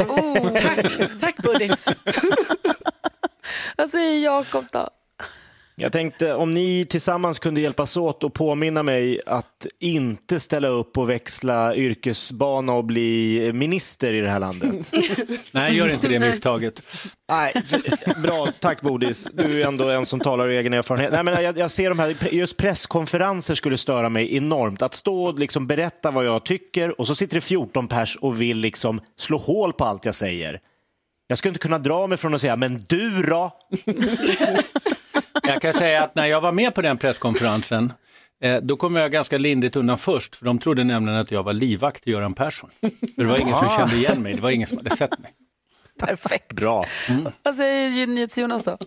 [0.10, 0.50] oh.
[0.54, 0.86] Tack,
[1.22, 1.88] tack Bodis.
[3.78, 4.90] Vad säger Jakob då?
[5.80, 10.98] Jag tänkte om ni tillsammans kunde hjälpas åt och påminna mig att inte ställa upp
[10.98, 14.94] och växla yrkesbana och bli minister i det här landet.
[15.52, 16.82] Nej, gör inte det misstaget.
[17.30, 17.54] Nej,
[18.24, 19.30] bra, tack Bodis.
[19.34, 21.12] Du är ändå en som talar ur egen erfarenhet.
[21.12, 24.82] Nej, men jag, jag ser de här, just presskonferenser skulle störa mig enormt.
[24.82, 28.42] Att stå och liksom berätta vad jag tycker och så sitter det 14 pers och
[28.42, 30.60] vill liksom slå hål på allt jag säger.
[31.28, 33.52] Jag skulle inte kunna dra mig från att säga, men du då?
[35.48, 37.94] Jag kan säga att när jag var med på den presskonferensen,
[38.44, 41.54] eh, då kom jag ganska lindrigt undan först, för de trodde nämligen att jag var
[41.54, 42.70] livvakt till Göran Persson.
[43.16, 43.78] För det var ingen som Ah.
[43.78, 45.34] kände igen mig, det var ingen som hade sett mig.
[46.00, 46.54] Perfekt.
[46.54, 46.86] Bra.
[47.44, 48.78] Vad säger NyhetsJonas då?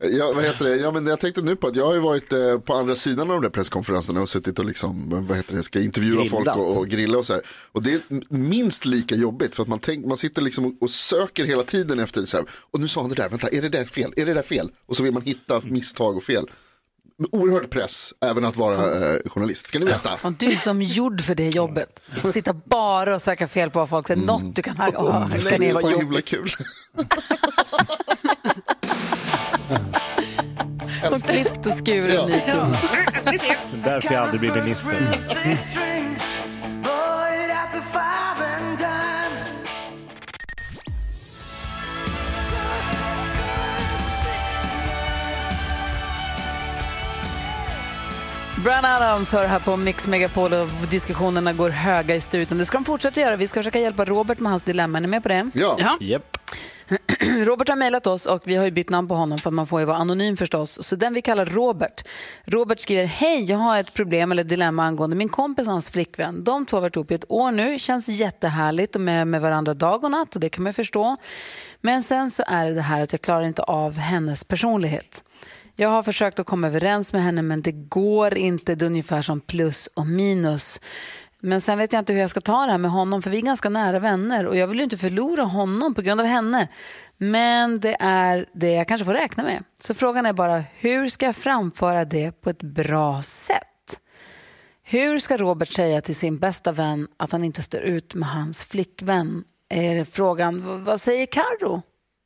[0.00, 0.76] Ja, vad heter det?
[0.76, 3.30] Ja, men jag tänkte nu på att jag har ju varit eh, på andra sidan
[3.30, 6.30] av de där presskonferenserna och suttit och liksom, vad heter det, ska intervjua Grillat.
[6.30, 7.42] folk och, och grilla och så här.
[7.72, 8.00] Och det är
[8.34, 11.98] minst lika jobbigt för att man, tänk, man sitter liksom och, och söker hela tiden
[11.98, 12.46] efter det så här.
[12.70, 14.12] Och nu sa han det där, vänta, är det där fel?
[14.16, 14.70] Är det där fel?
[14.86, 16.50] Och så vill man hitta misstag och fel.
[17.18, 20.10] Men Oerhört press, även att vara eh, journalist, ska ni veta.
[20.22, 22.00] Och du är som gjord för det jobbet.
[22.32, 24.22] Sitta bara och söka fel på vad folk säger.
[24.22, 26.50] Något du kan ha- ha- hacka Nej, vad himla kul.
[31.28, 32.26] klippt och skuren Ja.
[32.26, 32.80] NyhetsJonas.
[33.84, 34.96] Därför jag aldrig blir minister.
[48.64, 52.58] Brian Adams hör här på Mix Megapol och diskussionerna går höga i studion.
[52.58, 53.36] Det ska de fortsätta göra.
[53.36, 54.98] Vi ska försöka hjälpa Robert med hans dilemma.
[54.98, 55.50] Är ni med på det?
[55.54, 55.96] Ja.
[56.00, 56.37] Japp.
[57.44, 59.80] Robert har mejlat oss och vi har ju bytt namn på honom för man får
[59.80, 60.78] ju vara anonym förstås.
[60.82, 62.04] Så den vi kallar Robert.
[62.44, 66.44] Robert skriver, hej jag har ett problem eller dilemma angående min kompis och hans flickvän.
[66.44, 69.74] De två har varit ihop i ett år nu, känns jättehärligt och med, med varandra
[69.74, 71.16] dag och natt och det kan man ju förstå.
[71.80, 75.24] Men sen så är det det här att jag klarar inte av hennes personlighet.
[75.80, 78.74] Jag har försökt att komma överens med henne men det går inte.
[78.74, 80.80] Det är ungefär som plus och minus.
[81.40, 83.38] Men sen vet jag inte hur jag ska ta det här med honom för vi
[83.38, 86.68] är ganska nära vänner och jag vill ju inte förlora honom på grund av henne.
[87.16, 89.64] Men det är det jag kanske får räkna med.
[89.80, 94.00] Så frågan är bara hur ska jag framföra det på ett bra sätt?
[94.82, 98.66] Hur ska Robert säga till sin bästa vän att han inte står ut med hans
[98.66, 99.44] flickvän?
[99.70, 100.84] Är frågan.
[100.84, 101.82] Vad säger Karo?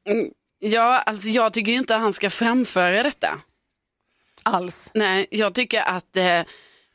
[0.08, 0.30] Mm,
[0.64, 3.40] Ja, alltså jag tycker inte att han ska framföra detta.
[4.42, 4.90] Alls?
[4.94, 6.40] Nej, jag tycker att, eh,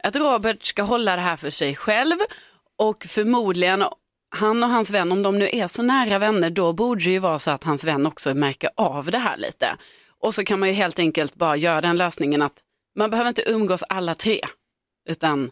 [0.03, 2.15] att Robert ska hålla det här för sig själv
[2.77, 3.83] och förmodligen
[4.35, 7.19] han och hans vän, om de nu är så nära vänner, då borde det ju
[7.19, 9.77] vara så att hans vän också märker av det här lite.
[10.19, 12.59] Och så kan man ju helt enkelt bara göra den lösningen att
[12.95, 14.41] man behöver inte umgås alla tre,
[15.09, 15.51] utan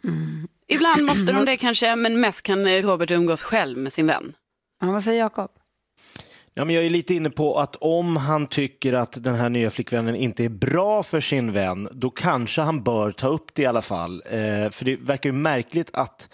[0.67, 4.34] ibland måste de det kanske, men mest kan Robert umgås själv med sin vän.
[4.81, 5.51] Ja, vad säger Jakob?
[6.57, 9.69] Ja, men jag är lite inne på att om han tycker att den här nya
[9.69, 13.65] flickvännen inte är bra för sin vän, då kanske han bör ta upp det i
[13.65, 14.21] alla fall.
[14.25, 16.29] Eh, för det verkar ju märkligt att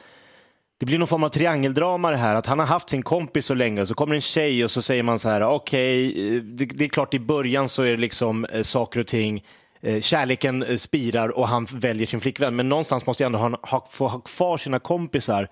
[0.80, 3.54] det blir någon form av triangeldrama det här, att han har haft sin kompis så
[3.54, 6.66] länge och så kommer en tjej och så säger man så här, okej, okay, det,
[6.66, 9.44] det är klart i början så är det liksom eh, saker och ting,
[9.82, 13.58] eh, kärleken eh, spirar och han väljer sin flickvän, men någonstans måste jag ändå ha,
[13.62, 15.48] ha, få ha kvar sina kompisar.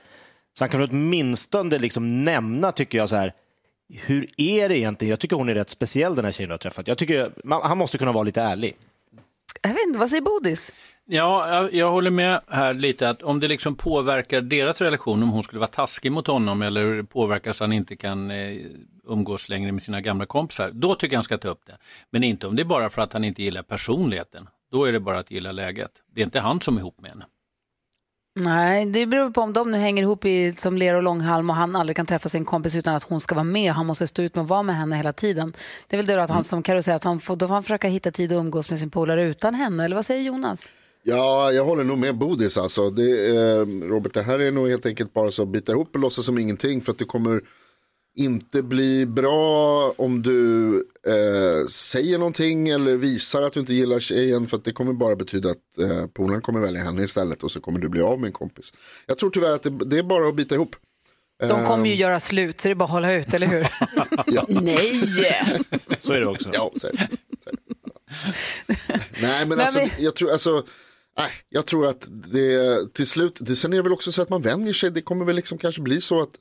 [0.57, 3.33] Så han kan åtminstone liksom nämna, tycker jag, så här,
[3.89, 5.09] hur är det egentligen?
[5.09, 6.87] Jag tycker hon är rätt speciell den här tjejen du har träffat.
[6.87, 8.77] Jag tycker, man, han måste kunna vara lite ärlig.
[9.61, 10.73] Jag vet inte, vad säger Bodis?
[11.05, 15.29] Ja, jag, jag håller med här lite att om det liksom påverkar deras relation, om
[15.29, 18.57] hon skulle vara taskig mot honom eller påverkar så han inte kan eh,
[19.07, 21.77] umgås längre med sina gamla kompisar, då tycker jag han ska ta upp det.
[22.09, 24.47] Men inte om det är bara för att han inte gillar personligheten.
[24.71, 25.91] Då är det bara att gilla läget.
[26.13, 27.25] Det är inte han som är ihop med henne.
[28.39, 31.55] Nej, det beror på om de nu hänger ihop i, som ler och långhalm och
[31.55, 33.71] han aldrig kan träffa sin kompis utan att hon ska vara med.
[33.71, 35.53] Han måste stå ut med att vara med henne hela tiden.
[35.87, 37.53] Det är väl det då att han som Karo säger, att han får, då får
[37.53, 39.85] han försöka hitta tid att umgås med sin polare utan henne.
[39.85, 40.69] Eller vad säger Jonas?
[41.03, 42.89] Ja, jag håller nog med Bodis alltså.
[42.89, 45.99] Det, eh, Robert, det här är nog helt enkelt bara så att bita ihop och
[45.99, 47.41] låtsas som ingenting för att det kommer
[48.19, 50.75] inte bli bra om du
[51.07, 55.15] eh, säger någonting eller visar att du inte gillar tjejen för att det kommer bara
[55.15, 58.27] betyda att eh, polaren kommer välja henne istället och så kommer du bli av med
[58.27, 58.73] en kompis.
[59.05, 60.75] Jag tror tyvärr att det, det är bara att bita ihop.
[61.39, 63.67] De kommer ju Eh, göra slut, så det är bara att hålla ut, eller hur?
[64.25, 64.45] ja.
[64.47, 64.95] Nej!
[65.99, 66.49] Så är det också.
[66.53, 67.07] Ja, så är det.
[67.43, 68.99] Så är det.
[69.21, 70.63] Nej, men alltså, jag tror, alltså,
[71.17, 74.29] nej, jag tror att det till slut, det, sen är det väl också så att
[74.29, 76.31] man vänjer sig, det kommer väl liksom kanske bli så att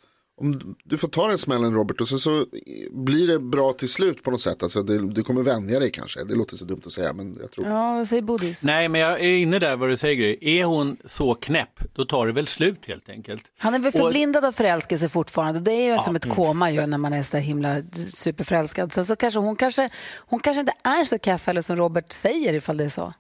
[0.40, 2.46] om du får ta den smällen Robert och sen så
[2.90, 4.62] blir det bra till slut på något sätt.
[4.62, 6.24] Alltså, det, du kommer vänja dig kanske.
[6.24, 7.66] Det låter så dumt att säga men jag tror.
[7.66, 8.64] Ja, vad säger Bodis?
[8.64, 10.38] Nej, men jag är inne där vad du säger Gry.
[10.40, 13.42] Är hon så knäpp, då tar det väl slut helt enkelt.
[13.58, 15.60] Han är väl Och- förblindad av förälskelse fortfarande.
[15.60, 16.36] Det är ju Ja, som ett mm.
[16.36, 17.82] koma ju när man är så himla
[18.14, 18.92] superförälskad.
[18.92, 21.18] Sen så kanske hon, kanske hon kanske inte är så
[21.50, 23.12] eller som Robert säger ifall det är så.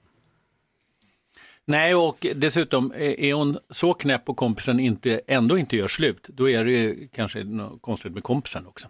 [1.68, 6.28] Nej, och dessutom är är hon så knäpp och kompisen inte, ändå inte gör slut,
[6.28, 8.88] då är det ju kanske något konstigt med kompisen också.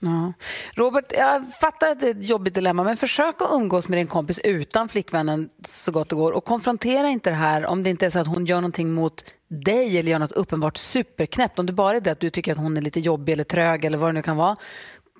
[0.00, 0.32] Ja.
[0.74, 4.06] Robert, jag fattar att det är ett jobbigt dilemma, men försök att umgås med din
[4.06, 8.06] kompis utan flickvännen så gott det går och konfrontera inte det här om det inte
[8.06, 11.58] är så att hon gör någonting mot dig eller gör något uppenbart superknäppt.
[11.58, 13.84] Om det bara är det att du tycker att hon är lite jobbig eller trög
[13.84, 14.56] eller vad det nu kan vara,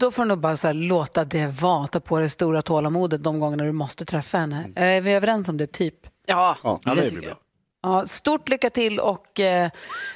[0.00, 1.86] då får du nog bara så här, låta det vara.
[1.86, 4.70] Ta på dig stora tålamodet de gångerna du måste träffa henne.
[4.74, 6.09] Är vi överens om det, typ?
[6.30, 7.38] Ja, ja det blir bra.
[7.82, 9.70] Ja, stort lycka till och eh,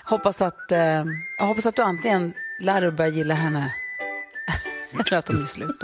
[0.05, 1.05] hoppas, att, eh,
[1.39, 3.75] jag hoppas att du antingen lär dig att börja gilla henne
[4.93, 5.83] eller att de blir slut.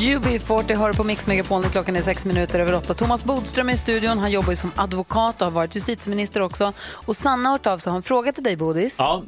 [0.00, 2.94] UB40 hör på Mix Megapol när klockan är sex minuter över åtta.
[2.94, 4.18] Thomas Bodström är i studion.
[4.18, 6.72] Han jobbar ju som advokat och har varit justitieminister också.
[6.92, 8.96] Och Sanna har hört av sig och har en fråga till dig, Bodis.
[8.98, 9.22] Ja,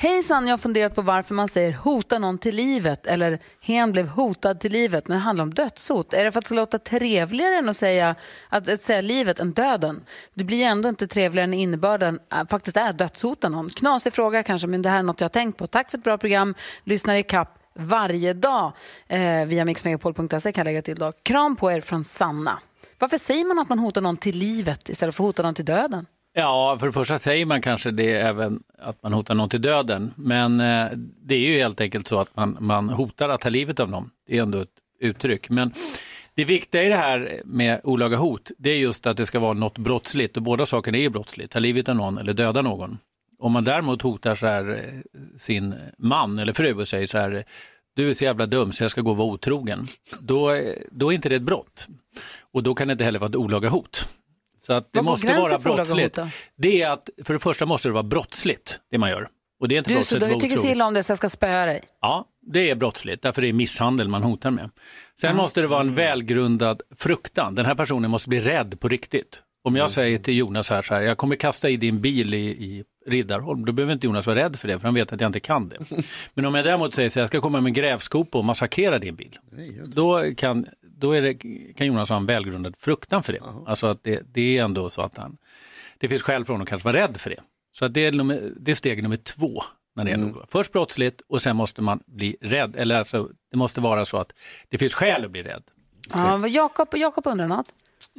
[0.00, 3.92] Hej Sanna, jag har funderat på varför man säger hota någon till livet eller hen
[3.92, 6.12] blev hotad till livet när det handlar om dödshot.
[6.12, 8.14] Är det för att det ska låta trevligare än att säga,
[8.48, 10.00] att, att säga livet än döden?
[10.34, 13.70] Det blir ju ändå inte trevligare när innebörden äh, faktiskt är att dödshota någon.
[13.70, 15.66] Knasig fråga kanske, men det här är något jag har tänkt på.
[15.66, 16.54] Tack för ett bra program.
[16.84, 18.72] Lyssnar i kapp varje dag
[19.08, 20.96] eh, via mixmegapol.se kan jag lägga till.
[20.96, 21.12] Då.
[21.22, 22.58] Kram på er från Sanna.
[22.98, 25.64] Varför säger man att man hotar någon till livet istället för att hota någon till
[25.64, 26.06] döden?
[26.34, 30.14] Ja, för det första säger man kanske det även att man hotar någon till döden.
[30.16, 30.86] Men eh,
[31.22, 34.10] det är ju helt enkelt så att man, man hotar att ta livet av någon.
[34.26, 34.68] Det är ändå ett
[35.00, 35.50] uttryck.
[35.50, 35.72] Men
[36.34, 39.52] det viktiga i det här med olaga hot, det är just att det ska vara
[39.52, 40.36] något brottsligt.
[40.36, 42.98] Och båda sakerna är ju brottsligt, ta livet av någon eller döda någon.
[43.38, 47.44] Om man däremot hotar så här, eh, sin man eller fru och säger så här,
[47.96, 49.86] du är så jävla dum så jag ska gå och vara otrogen.
[50.20, 51.86] Då, eh, då är inte det ett brott.
[52.52, 54.08] Och då kan det inte heller vara ett olaga hot.
[54.66, 56.18] Så att det Vad måste vara brottsligt.
[56.56, 59.28] Det är att, för det första måste det vara brottsligt, det man gör.
[59.60, 61.02] Och det är inte Du, så då att vi vara tycker så illa om det
[61.02, 61.82] så jag ska spöa dig.
[62.00, 64.70] Ja, det är brottsligt, därför det är misshandel man hotar med.
[65.20, 67.54] Sen måste det vara en välgrundad fruktan.
[67.54, 69.42] Den här personen måste bli rädd på riktigt.
[69.64, 72.46] Om jag säger till Jonas här, så här, jag kommer kasta i din bil i,
[72.46, 75.28] i Riddarholm, då behöver inte Jonas vara rädd för det, för han vet att jag
[75.28, 75.78] inte kan det.
[76.34, 78.98] Men om jag däremot säger så här, jag ska komma med en grävskopa och massakrera
[78.98, 79.38] din bil,
[79.84, 81.34] då kan, då är det,
[81.74, 83.40] kan Jonas ha en välgrundad fruktan för det.
[83.66, 85.36] Alltså att det, det är ändå så att han,
[85.98, 87.40] det finns skäl för honom att kanske vara rädd för det.
[87.72, 89.62] Så att det, är nummer, det är steg nummer två.
[89.96, 92.76] När det är Först brottsligt och sen måste man bli rädd.
[92.76, 94.32] Eller alltså, det måste vara så att
[94.68, 95.62] det finns skäl att bli rädd.
[96.12, 96.48] Ja,
[96.92, 97.68] Jakob undrar något.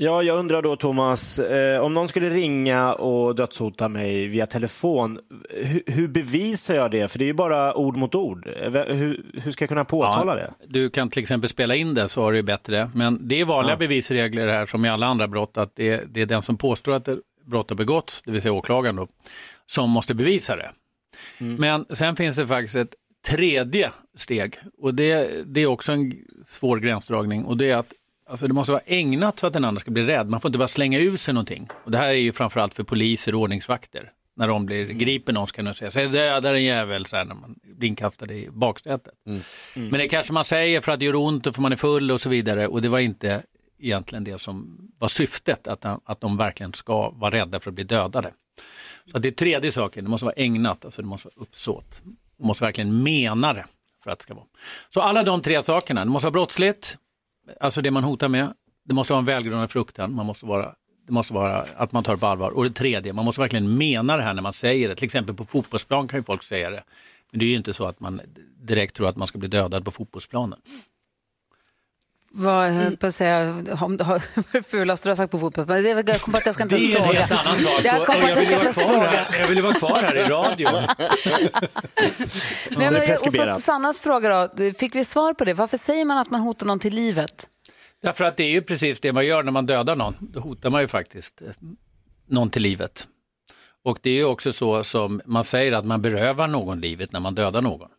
[0.01, 5.19] Ja, jag undrar då Thomas, eh, om någon skulle ringa och dödshota mig via telefon,
[5.49, 7.12] hur, hur bevisar jag det?
[7.12, 8.47] För det är ju bara ord mot ord.
[8.62, 10.53] Eh, Hur, hur ska jag kunna påtala det?
[10.67, 12.91] Du kan till exempel spela in det så har du bättre.
[12.93, 13.77] Men det är vanliga Ja.
[13.77, 16.93] bevisregler här som i alla andra brott att det är, det är den som påstår
[16.93, 17.09] att
[17.45, 19.07] brott har begåtts, det vill säga åklagaren då,
[19.65, 20.71] som måste bevisa det.
[21.38, 22.93] Men sen finns det faktiskt ett
[23.27, 26.13] tredje steg och det, det är också en
[26.45, 27.93] svår gränsdragning och det är att
[28.29, 30.29] alltså det måste vara ägnat så att den andra ska bli rädd.
[30.29, 31.67] Man får inte bara slänga ur sig någonting.
[31.83, 34.11] Och det här är ju framförallt för poliser och ordningsvakter.
[34.35, 37.35] När de blir griper någon ska de säga, säg döda en jävel, så här, när
[37.35, 39.13] man blir inkastad i baksätet.
[39.73, 42.11] Men det kanske man säger för att det gör ont och för man är full
[42.11, 42.67] och så vidare.
[42.67, 43.43] Och det var inte
[43.79, 47.83] egentligen det som var syftet, att, att de verkligen ska vara rädda för att bli
[47.83, 48.31] dödade.
[49.11, 52.01] Så det är tredje saken, det måste vara ägnat, alltså det måste vara uppsåt.
[52.39, 53.65] Man måste verkligen mena det
[54.03, 54.45] för att det ska vara.
[54.89, 56.97] Så alla de tre sakerna, det måste vara brottsligt,
[57.59, 58.53] alltså det man hotar med,
[58.85, 60.75] det måste vara en välgrundad fruktan, man måste vara,
[61.07, 62.51] det måste vara att man tar det på allvar.
[62.51, 64.95] Och det tredje, man måste verkligen mena det här när man säger det.
[64.95, 66.83] Till exempel på fotbollsplan kan ju folk säga det.
[67.31, 68.21] Men det är ju inte så att man
[68.62, 70.59] direkt tror att man ska bli dödad på fotbollsplanen.
[72.31, 75.39] Vad jag höll på att säga, om det har det fulaste du har sagt på
[75.39, 75.65] fotboll.
[75.65, 77.19] Men det, jag kom på att jag ska inte Det ens är en fråga.
[77.19, 77.81] helt annan sak.
[77.83, 79.07] Jag kom på att jag ska vill vara kvar fråga.
[79.07, 80.71] här, jag vill ju vara kvar här i radion.
[82.69, 85.53] Nej, men, och så Sannas fråga då, fick vi svar på det?
[85.53, 87.47] Varför säger man att man hotar någon till livet?
[88.01, 90.15] Därför att det är ju precis det man gör när man dödar någon.
[90.19, 91.47] Då hotar man ju faktiskt eh,
[92.27, 93.07] någon till livet.
[93.85, 97.19] Och det är ju också så som man säger att man berövar någon livet när
[97.19, 97.89] man dödar någon.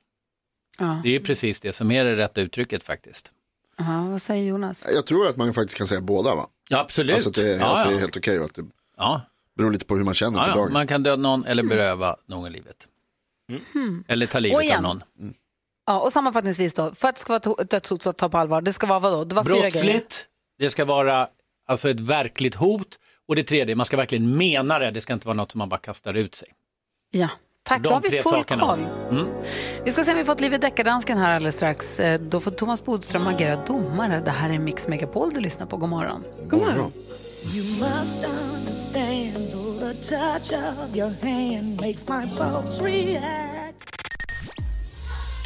[0.78, 1.00] Ja.
[1.02, 3.32] Det är ju precis det som är det rätta uttrycket faktiskt.
[3.80, 4.84] Aha, vad säger Jonas?
[4.94, 6.46] Jag tror att man faktiskt kan säga båda va?
[6.70, 7.14] Ja, absolut.
[7.14, 8.64] Alltså att det, är- Ja, att det är helt okej och att det
[8.96, 9.20] Ja.
[9.56, 10.72] beror lite på hur man känner Ja, för dagen.
[10.72, 12.86] Man kan döda någon eller beröva någon livet.
[13.72, 14.04] Hmm.
[14.08, 15.02] Eller ta livet av någon.
[15.86, 18.60] Ja, och sammanfattningsvis då, för att det ska vara ett dödshot att ta på allvar,
[18.62, 19.24] det ska vara vadå?
[19.24, 19.70] Det var fyra grejer.
[19.70, 20.26] Brottsligt,
[20.58, 21.28] det ska vara
[21.66, 25.26] alltså ett verkligt hot och det tredje, man ska verkligen mena det, det ska inte
[25.26, 26.48] vara något som man bara kastar ut sig.
[27.10, 27.28] Ja,
[27.68, 27.83] tack.
[27.83, 28.62] De Då har vi full sakerna.
[28.66, 28.87] koll.
[29.11, 29.29] Mm.
[29.85, 32.01] Vi ska se om vi fått liv i deckardansken här alldeles strax.
[32.01, 34.23] Eh, Då får Thomas Bodström agera domare.
[34.25, 35.77] Det här är Mix Megapol du lyssnar på.
[35.77, 36.25] God morgon.
[36.49, 36.92] God morgon.
[37.55, 43.96] You must understand the touch of your hand makes my pulse react.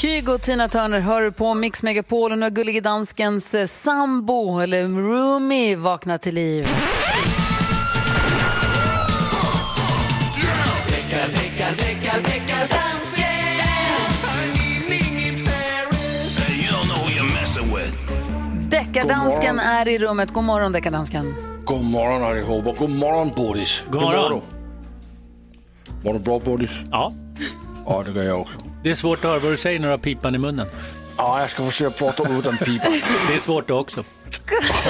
[0.00, 4.59] Kygo och Tina Turner hör på Mix Megapol och nu har gullige danskens eh, sambo,
[4.61, 6.68] eller roomie, vaknat till liv.
[18.94, 20.33] Deckardansken är i rummet.
[20.33, 21.35] God morgon, deckardansken.
[21.64, 22.72] God morgon allihopa.
[22.78, 23.85] God morgon Bodis.
[23.90, 24.33] God morgon.
[24.33, 24.40] du?
[26.04, 26.70] Mår du bra Bodis?
[26.90, 27.12] Ja.
[27.87, 28.59] Ja, det gör jag också.
[28.83, 30.66] Det är svårt att höra vad du säger när du har pipan i munnen.
[31.16, 32.85] Ja, jag ska försöka prata utan pipa.
[33.28, 34.04] Det är svårt det också.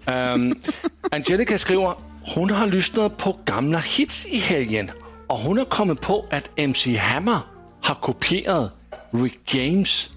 [0.08, 0.62] Um,
[1.12, 1.94] Angelica skriver,
[2.36, 4.90] hon har lyssnat på gamla hits i helgen
[5.28, 7.40] och hon har kommit på att MC Hammer
[7.84, 8.72] har kopierat
[9.14, 10.12] Rick James.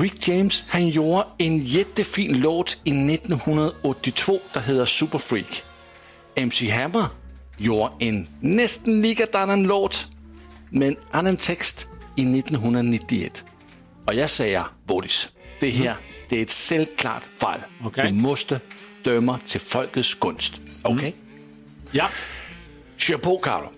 [0.00, 5.64] Rick James han gjorde en jättefin låt i 1982 som heter Super Freak.
[6.34, 7.04] MC Hammer
[7.58, 10.06] gjorde en nästan likadan låt
[10.70, 13.44] med en annan text i 1991.
[14.06, 15.28] Och jag säger, Bodis,
[15.60, 15.96] det här
[16.28, 17.60] det är ett självklart fall.
[17.84, 18.10] Okej.
[18.10, 18.60] Du måste
[19.02, 20.60] döma till folkets gunst.
[20.82, 21.14] Okej?
[21.90, 22.08] Ja.
[22.96, 23.72] Kör på, Karo.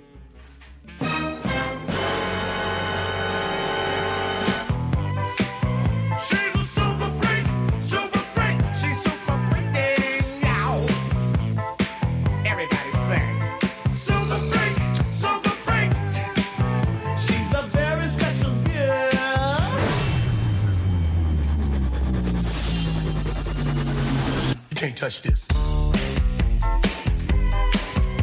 [25.08, 25.48] Touch this.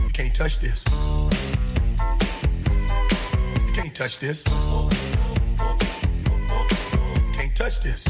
[0.04, 0.86] You can't touch this.
[3.66, 4.44] You can't touch this.
[4.46, 4.90] You
[7.34, 8.08] Can't touch this.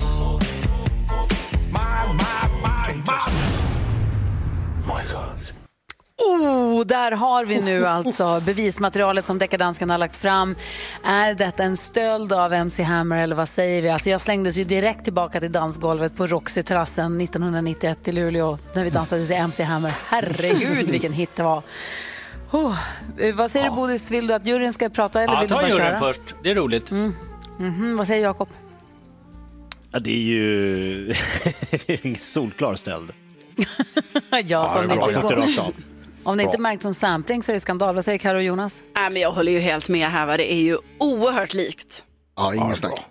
[1.72, 3.65] My, my, my, my.
[6.36, 10.56] Oh, där har vi nu alltså bevismaterialet som deckardansken har lagt fram.
[11.04, 13.90] Är detta en stöld av MC Hammer eller vad säger vi?
[13.90, 18.90] Alltså jag slängdes ju direkt tillbaka till dansgolvet på Roxy-terrassen 1991 i Luleå när vi
[18.90, 19.94] dansade till MC Hammer.
[20.08, 21.64] Herregud vilken hit det var.
[22.52, 22.78] Oh,
[23.20, 25.56] eh, vad säger du Bodis, vill du att juryn ska prata eller Ja, vill du
[25.56, 26.00] ta bara juryn köra?
[26.00, 26.22] först.
[26.44, 26.92] Det är roligt.
[27.58, 28.50] Mhm, vad säger Jakob?
[29.92, 31.06] Ja, det är ju
[31.86, 33.12] det är en solklar stöld.
[34.46, 35.74] ja, som det det inte går.
[36.26, 37.96] Om det inte märks som sampling så är det skandal.
[37.96, 38.84] Vad säger Karo och Jonas?
[38.96, 40.26] Nej, men jag håller ju helt med här.
[40.26, 40.38] Va?
[40.38, 42.06] Det är ju oerhört likt.
[42.36, 43.06] Ja, inget snack.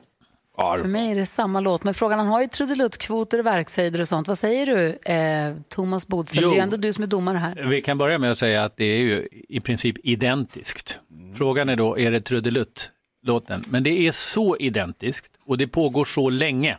[0.56, 4.08] För mig är det samma låt, men frågan han har ju trudeluttkvoter och verkshöjder och
[4.08, 4.28] sånt.
[4.28, 6.42] Vad säger du, eh, Thomas Bodström?
[6.42, 6.50] Jo.
[6.50, 7.64] Det är ju ändå du som är domare här.
[7.68, 11.00] Vi kan börja med att säga att det är ju i princip identiskt.
[11.36, 13.60] Frågan är då, är det trudelutt-låten?
[13.68, 16.78] Men det är så identiskt och det pågår så länge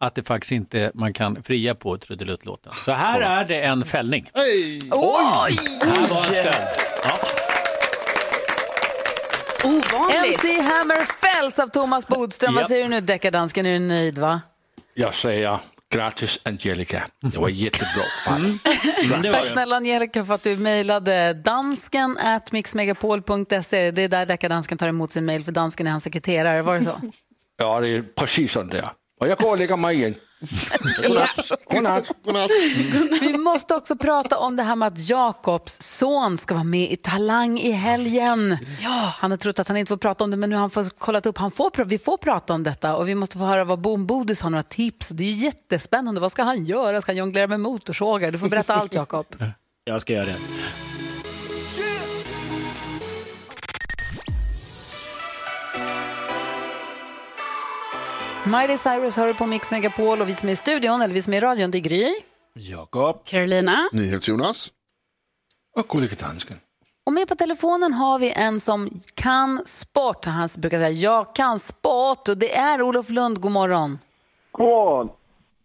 [0.00, 2.72] att det faktiskt inte man kan fria på trudeluttlåten.
[2.84, 4.30] Så här är det en fällning.
[4.34, 4.90] Oj!
[4.92, 6.66] Här var en stöld.
[7.02, 7.18] Ja.
[9.64, 10.16] Ovanligt.
[10.44, 12.54] MC Hammer fälls av Thomas Bodström.
[12.54, 13.66] Vad säger du nu, deckardansken?
[13.66, 14.40] Är du nöjd, va?
[14.94, 15.58] Jag säger
[15.94, 17.02] gratis Angelica.
[17.20, 18.58] Det var jättebra fall.
[19.32, 23.90] Tack snälla Angelica för att du mejlade dansken at mixmegapol.se.
[23.90, 26.62] Det är där deckardansken tar emot sin mejl, för dansken är hans sekreterare.
[26.62, 27.00] Var det så?
[27.56, 28.88] Ja, det är precis sånt där.
[29.20, 30.14] Och jag går och lägger mig igen.
[31.02, 31.50] Godnatt.
[31.70, 32.10] Godnatt.
[32.24, 32.50] Godnatt.
[33.20, 36.96] Vi måste också prata om det här med att Jakobs son ska vara med i
[36.96, 38.58] Talang i helgen.
[38.82, 39.14] Ja.
[39.18, 40.98] Han har trott att han inte får prata om det, men nu har han fått
[40.98, 41.38] kollat upp.
[41.38, 44.40] Han får, vi får prata om detta och vi måste få höra vad Bom Bodis
[44.40, 45.08] har några tips.
[45.08, 46.20] Det är jättespännande.
[46.20, 47.00] Vad ska han göra?
[47.00, 48.30] Ska han jonglera med motorsågar?
[48.30, 49.26] Du får berätta allt, Jakob.
[49.84, 50.36] Jag ska göra det.
[58.50, 61.32] Miley Cyrus hör på Mix Megapol och vi som är i studion, eller vi som
[61.32, 62.14] är i radion, det är Gry.
[62.54, 63.24] Jakob.
[63.24, 63.88] Carolina.
[63.92, 64.72] NyhetsJonas.
[65.76, 66.56] Och gullige dansken.
[67.06, 70.24] Och med på telefonen har vi en som kan sport.
[70.24, 73.40] Han brukar säga jag kan sport och det är Olof Lund.
[73.40, 73.98] God morgon.
[74.52, 75.08] God morgon.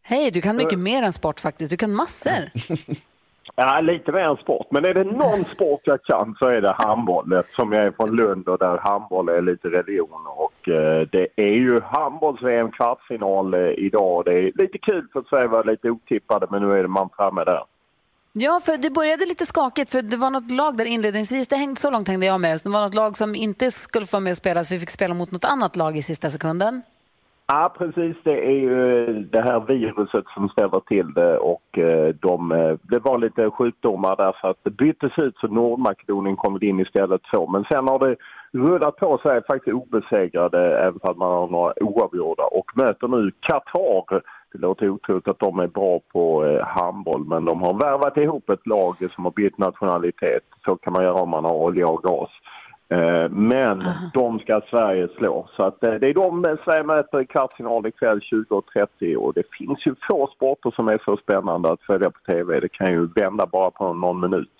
[0.04, 1.70] Hej, du kan mycket mer än sport faktiskt.
[1.72, 2.52] Du kan massor.
[3.56, 4.68] Ja, lite mer än sport.
[4.70, 8.16] Men är det någon sport jag kan så är det handboll eftersom jag är från
[8.16, 10.28] Lund och där handboll är lite religion.
[10.28, 14.26] Och eh, det är ju handbolls-VM kvartsfinal eh, idag.
[14.26, 17.44] Det är lite kul för att Sverige var lite otippade men nu är man framme
[17.44, 17.64] där.
[18.38, 21.80] Ja, för det började lite skakigt för det var något lag där inledningsvis, det hängde
[21.80, 24.32] så långt hängde jag med, det var något lag som inte skulle få vara med
[24.32, 26.82] och spela så vi fick spela mot något annat lag i sista sekunden.
[27.48, 28.16] Ja, precis.
[28.24, 32.76] Det är ju eh, det här viruset som ställer till det och eh, de, eh,
[32.82, 37.22] det var lite sjukdomar där så att det byttes ut så Nordmakedonien kom in istället
[37.32, 37.48] så.
[37.48, 38.16] Men sen har det
[38.52, 44.22] rullat på sig faktiskt obesegrade även om man har några oavgjorda och möter nu Qatar.
[44.52, 48.68] Det låter otroligt att de är bra på handboll men de har värvat ihop ett
[48.68, 50.44] lag som har bytt nationalitet.
[50.66, 52.30] Så kan man göra om man har olja och gas.
[52.90, 53.84] Eh, Men
[54.14, 55.50] de ska Sverige slå.
[55.56, 59.88] Så att eh, det är de Sverige möter i kvartsfinal ikväll 20.30 och det finns
[59.88, 62.60] ju få sporter som är så spännande att följa på TV.
[62.60, 64.52] Det kan ju vända bara på någon minut.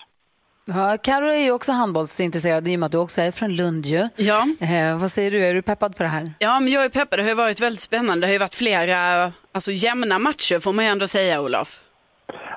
[0.68, 3.86] Ja, Karo är ju också handbollsintresserad i och med att du också är från Lund
[3.86, 4.08] ju.
[4.16, 4.42] Ja.
[4.60, 6.32] Eh, vad säger du, är du peppad på det här?
[6.38, 7.18] Ja, men jag är peppad.
[7.18, 8.20] Det har ju varit väldigt spännande.
[8.20, 11.80] Det har ju varit flera alltså, jämna matcher får man ju ändå säga, Olof.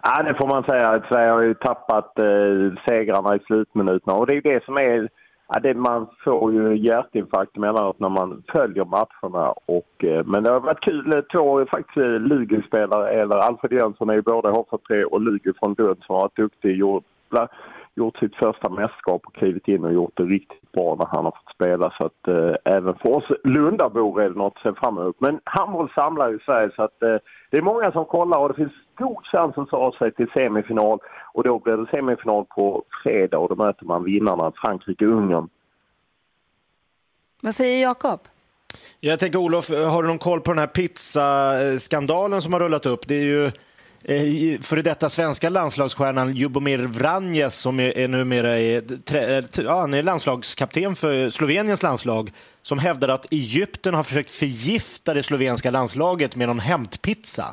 [0.03, 0.89] Ja, det får man säga.
[0.89, 5.09] att Sverige har ju tappat eh, segrarna i slutminuterna och det är det som är
[5.53, 9.53] Ja, det, man får ju hjärtinfarkt emellanåt när man följer matcherna.
[9.65, 11.13] Och, eh, men det har varit kul.
[11.13, 15.75] Eh, två faktiskt eh, Lugi-spelare, eller Alfred Jönsson är ju både HV3 och Lugi från
[15.77, 16.77] Lund som har varit duktig.
[16.77, 17.03] Gjort,
[17.95, 21.31] gjort sitt första mästerskap och klivit in och gjort det riktigt bra när han har
[21.31, 21.93] fått spela.
[21.97, 25.15] Så att eh, även för oss Lundabor är det något att se fram emot.
[25.19, 27.15] Men handboll samlar ju Sverige så att eh,
[27.51, 30.99] det är många som kollar och det finns god chans att ta sig till semifinal.
[31.33, 35.49] Och då blir det semifinal på fredag och då möter man vinnarna Frankrike-Ungern.
[37.41, 38.19] Vad säger Jakob?
[38.99, 43.07] Jag tänker Olof, har du någon koll på den här pizzaskandalen som har rullat upp?
[43.07, 43.51] Det är ju
[44.61, 48.77] före detta svenska landslagsstjärnan Ljubomir Vranjes som är, är numera är,
[49.15, 52.31] eh, ja, han är landslagskapten för Sloveniens landslag
[52.61, 57.45] som hävdar att Egypten har försökt förgifta det slovenska landslaget med någon hämtpizza.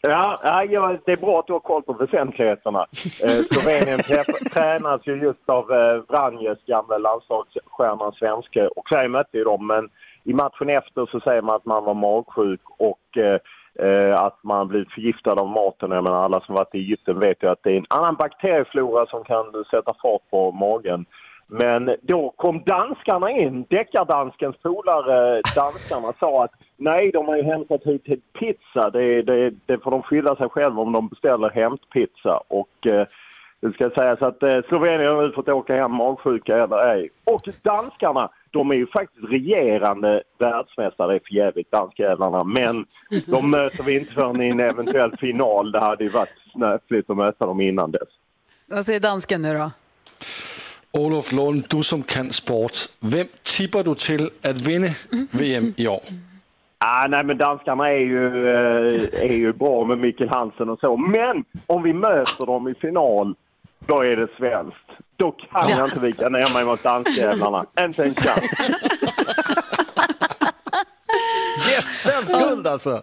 [0.00, 0.40] Ja,
[0.70, 2.86] ja, det är bra att du har koll på väsentligheterna.
[3.24, 8.66] Eh, Slovenien trä- tränas ju just av eh, Vranjes, gamla landslagsstjärnan svenske.
[8.66, 9.88] Och Sverige mötte ju dem, men
[10.24, 13.40] i matchen efter så säger man att man var magsjuk och eh, eh,
[13.78, 15.90] Eh, att man blir förgiftad av maten.
[15.90, 19.06] Jag menar, alla som varit i Egypten vet ju att det är en annan bakterieflora
[19.06, 21.06] som kan sätta fart på magen.
[21.46, 27.84] Men då kom danskarna in, deckardanskens polare danskarna sa att nej, de har ju hämtat
[27.84, 28.90] hit till pizza.
[28.90, 32.40] Det, det, det får de skylla sig själva om de beställer hämtpizza.
[32.48, 33.06] Och eh,
[33.60, 37.08] det ska sägas att eh, Slovenien har nu fått åka hem magsjuka eller ej.
[37.24, 41.20] Och danskarna, de är ju faktiskt regerande världsmästare.
[41.26, 42.44] För jävligt danskjävlarna.
[42.44, 42.86] Men
[43.26, 45.72] de möter vi inte förrän i en eventuell final.
[45.72, 48.08] Det hade ju varit snöpligt att möta dem innan dess.
[48.66, 49.70] Vad säger dansken nu då?
[50.92, 54.86] Olof Lund, du som kan sport, vem tippar du till att vinna
[55.30, 56.00] VM i år?
[56.78, 60.96] Ah, nej, men danskarna är ju, eh, är ju bra med Mikkel Hansen och så.
[60.96, 63.34] Men om vi möter dem i final,
[63.86, 64.78] då är det svenskt.
[65.16, 67.66] Då kan jag inte vika ner mig mot danskjävlarna.
[67.80, 68.70] Inte en chans.
[71.70, 73.02] Yes, svensk guld alltså!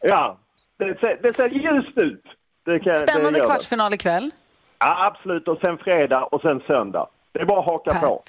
[0.00, 0.38] Ja,
[0.78, 2.22] det ser, det ser ljust ut.
[2.64, 4.30] Det kan, Spännande kvartsfinal ikväll.
[4.78, 5.48] Ja, absolut.
[5.48, 7.06] Och sen fredag och sen söndag.
[7.32, 8.22] Det är bara att haka på.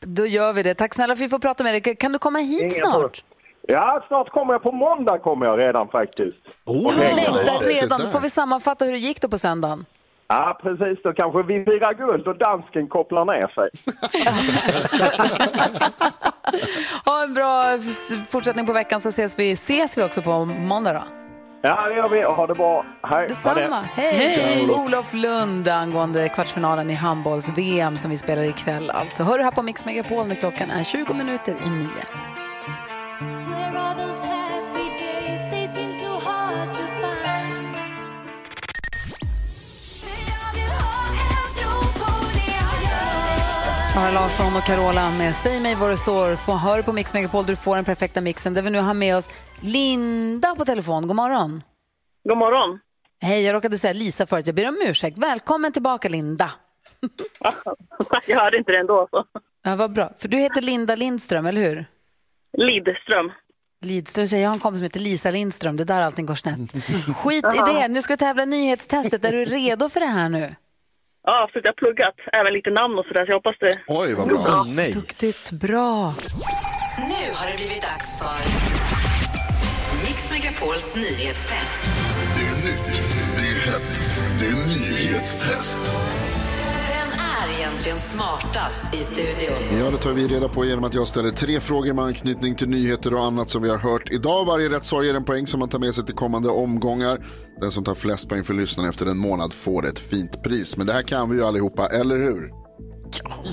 [0.00, 0.74] Då gör vi det.
[0.74, 1.96] Tack snälla för att vi får prata med dig.
[1.96, 2.92] Kan du komma hit Inga snart?
[2.92, 3.12] problem.
[3.62, 4.62] Ja, snart kommer jag.
[4.62, 6.36] På måndag kommer jag redan faktiskt.
[6.64, 8.00] Och Jag längtar redan.
[8.00, 9.84] Då får vi sammanfatta hur det gick då på söndagen.
[10.28, 10.98] Ja, precis.
[11.04, 13.70] Då kanske vi firar guld och dansken kopplar ner sig.
[17.04, 17.78] Ha en bra
[18.28, 21.02] fortsättning på veckan så ses vi, ses vi också på måndag då.
[21.62, 22.22] Ja, det gör vi.
[22.22, 22.84] Ha det bra.
[23.02, 23.28] Hej.
[23.28, 23.80] Detsamma.
[23.94, 24.68] Hej!
[24.70, 28.90] Olof Lund angående kvartsfinalen i handbolls-VM som vi spelar ikväll.
[28.90, 31.88] Alltså, hör du här på Mix Megapol när klockan är 20 minuter i nio.
[43.98, 46.36] Sara Larsson och Carola med Säg mig vad det står.
[46.36, 48.54] Få hör på Mix Megapol du får den perfekta mixen.
[48.54, 49.30] Där vi nu har med oss
[49.60, 51.06] Linda på telefon.
[51.06, 51.62] God morgon.
[52.28, 52.78] God morgon.
[53.20, 54.46] Hej, jag råkade säga Lisa förut.
[54.46, 55.18] Jag ber om ursäkt.
[55.18, 56.50] Välkommen tillbaka Linda.
[58.26, 59.08] Jag hörde inte det ändå.
[59.10, 59.24] Så.
[59.62, 60.10] Ja, vad bra.
[60.18, 61.86] För du heter Linda Lindström, eller hur?
[62.58, 63.32] Lidström.
[63.84, 65.76] Lidström säger jag har en kompis som heter Lisa Lindström.
[65.76, 66.72] Det är där allting går snett.
[67.16, 67.88] Skit i det.
[67.88, 69.24] Nu ska vi tävla nyhetstestet.
[69.24, 70.54] Är du redo för det här nu?
[71.28, 71.64] Ja, absolut.
[71.64, 74.64] Jag har pluggat även lite namn och sådär, så jag hoppas det Oj, vad bra.
[74.92, 75.50] Duktigt.
[75.52, 76.14] Bra.
[77.10, 78.40] Nu har det blivit dags för
[80.04, 81.80] Mix Megapols nyhetstest.
[82.36, 82.86] Det är nytt,
[83.38, 84.02] det är hett,
[84.40, 85.80] Det är nyhetstest.
[87.78, 89.78] Egentligen smartast i studion?
[89.78, 92.68] Ja, det tar vi reda på genom att jag ställer tre frågor med anknytning till
[92.68, 94.44] nyheter och annat som vi har hört idag.
[94.44, 97.26] Varje rätt svar ger en poäng som man tar med sig till kommande omgångar.
[97.60, 100.76] Den som tar flest poäng för lyssnaren efter en månad får ett fint pris.
[100.76, 102.52] Men det här kan vi ju allihopa, eller hur?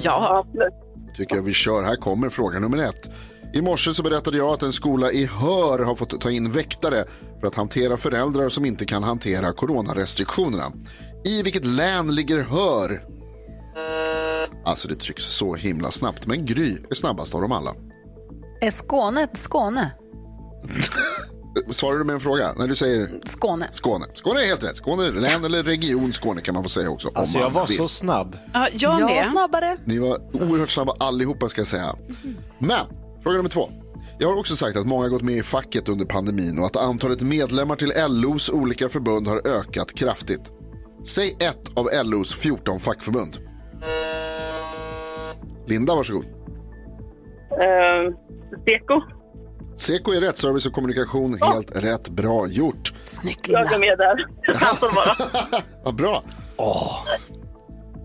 [0.02, 0.46] Ja.
[1.18, 1.84] tycker jag vi kör.
[1.84, 3.10] Här kommer fråga nummer ett.
[3.54, 7.06] I morse så berättade jag att en skola i Hör har fått ta in väktare
[7.40, 10.72] för att hantera föräldrar som inte kan hantera coronarestriktionerna.
[11.26, 13.15] I vilket län ligger Hör?
[14.66, 17.72] Alltså det trycks så himla snabbt, men Gry är snabbast av dem alla.
[18.62, 19.92] Är Skåne ett Skåne?
[21.70, 22.54] Svarar du med en fråga?
[22.58, 23.68] När du säger Skåne.
[23.72, 24.06] Skåne.
[24.14, 24.78] Skåne är helt rätt.
[24.78, 27.12] Skåne, län eller region Skåne kan man få säga också.
[27.16, 27.78] Alltså om jag man var vill.
[27.78, 28.38] så snabb.
[28.54, 29.78] Ja, jag Jag var snabbare.
[29.86, 31.96] Ni var oerhört snabba allihopa ska jag säga.
[32.60, 32.80] Men,
[33.24, 33.70] fråga nummer två.
[34.20, 36.76] Jag har också sagt att många har gått med i facket under pandemin och att
[36.76, 40.42] antalet medlemmar till LOs olika förbund har ökat kraftigt.
[41.06, 43.38] Säg ett av LOs 14 fackförbund.
[45.68, 46.26] Linda, varsågod.
[46.26, 48.16] Uh,
[48.66, 49.02] Seko.
[49.78, 52.10] Seko är rätt, service och kommunikation helt rätt.
[52.10, 52.94] Bra gjort.
[53.04, 54.26] Snyggt Jag är med där.
[55.84, 56.24] Vad bra.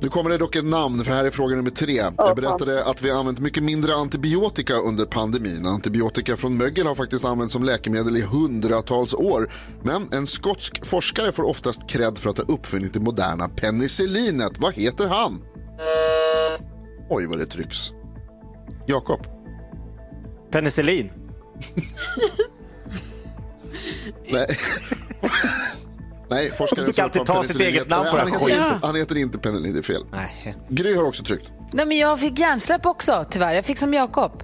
[0.03, 2.05] Nu kommer det dock ett namn, för här är fråga nummer tre.
[2.17, 5.67] Jag berättade att vi har använt mycket mindre antibiotika under pandemin.
[5.67, 9.53] Antibiotika från mögel har faktiskt använts som läkemedel i hundratals år.
[9.83, 14.53] Men en skotsk forskare får oftast cred för att ha uppfunnit det moderna penicillinet.
[14.59, 15.43] Vad heter han?
[17.11, 17.93] Oj, vad det trycks.
[18.87, 19.27] Jakob.
[20.51, 21.13] Penicillin.
[24.33, 24.47] Nej.
[26.31, 28.63] Nej, forskaren Fick alltid som ta sitt eget namn på han den skiten.
[28.75, 30.03] inte, han heter inte penicillin, det är fel.
[30.13, 30.57] Nej.
[30.69, 31.49] Gry har också tryckt.
[31.73, 33.55] Nej, men jag fick hjärnsläpp också, tyvärr.
[33.55, 34.43] Jag fick som Jakob.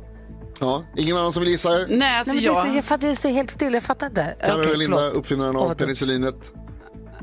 [0.61, 1.68] Ja, ingen annan som vill gissa?
[1.70, 2.76] Nej, alltså Nej, men det, är så- jag...
[2.76, 3.74] jag fattar, det står helt still.
[3.74, 4.37] Jag fattar inte.
[4.47, 5.14] Kan du Linda, förlåt.
[5.16, 5.76] uppfinnaren av dumt.
[5.76, 6.53] penicillinet?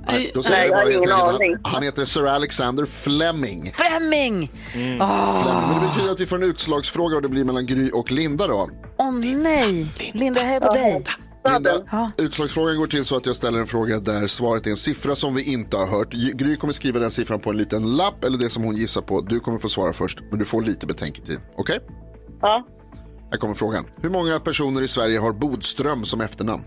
[0.08, 2.86] Nej, Då säger Nej, jag bara jag helt ingen enkelt, han, han heter Sir Alexander
[2.86, 3.72] Fleming.
[3.74, 4.52] Fleming!
[4.72, 4.98] Fleming.
[4.98, 8.48] Men det betyder att vi får en utslagsfråga och det blir mellan Gry och Linda
[8.48, 8.70] då.
[8.98, 9.88] Åh nej!
[10.14, 11.06] Linda, jag är på dig.
[11.54, 12.12] Linda, Ja.
[12.18, 15.36] utslagsfrågan går till så att jag ställer en fråga där svaret är en siffra som
[15.36, 16.14] vi inte har hört.
[16.14, 19.22] Gry kommer skriva den siffran på en liten lapp eller det som hon gissar på.
[19.22, 21.40] Du kommer få svara först, men du får lite betänketid.
[21.58, 21.80] Okej?
[22.42, 22.68] Ja.
[23.32, 23.86] Här kommer frågan.
[24.02, 26.64] Hur många personer i Sverige har Bodström som efternamn?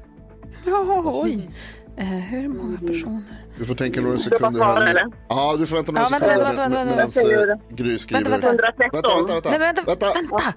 [1.04, 1.50] Oj.
[1.98, 3.22] Eh, hur många personer?
[3.58, 4.86] Du får tänka några sekunder svara, här.
[4.90, 5.04] eller?
[5.28, 6.96] Ja, du får vänta några sekunder vänta, vänta, vänta, medan
[7.36, 7.52] vänta.
[7.52, 8.30] eh, Gry skriver.
[8.30, 8.72] Vänta, vänta.
[8.92, 9.50] Vänta, vänta, vänta.
[9.50, 10.12] Nej, vänta, vänta.
[10.14, 10.54] vänta.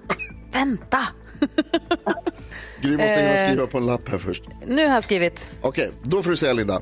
[0.51, 0.99] Vänta.
[2.81, 3.45] Gry måste hinna Eh.
[3.47, 4.43] skriva på en lapp här först.
[4.67, 5.51] Nu har jag skrivit.
[5.61, 6.81] Okej, då får du säga Linda.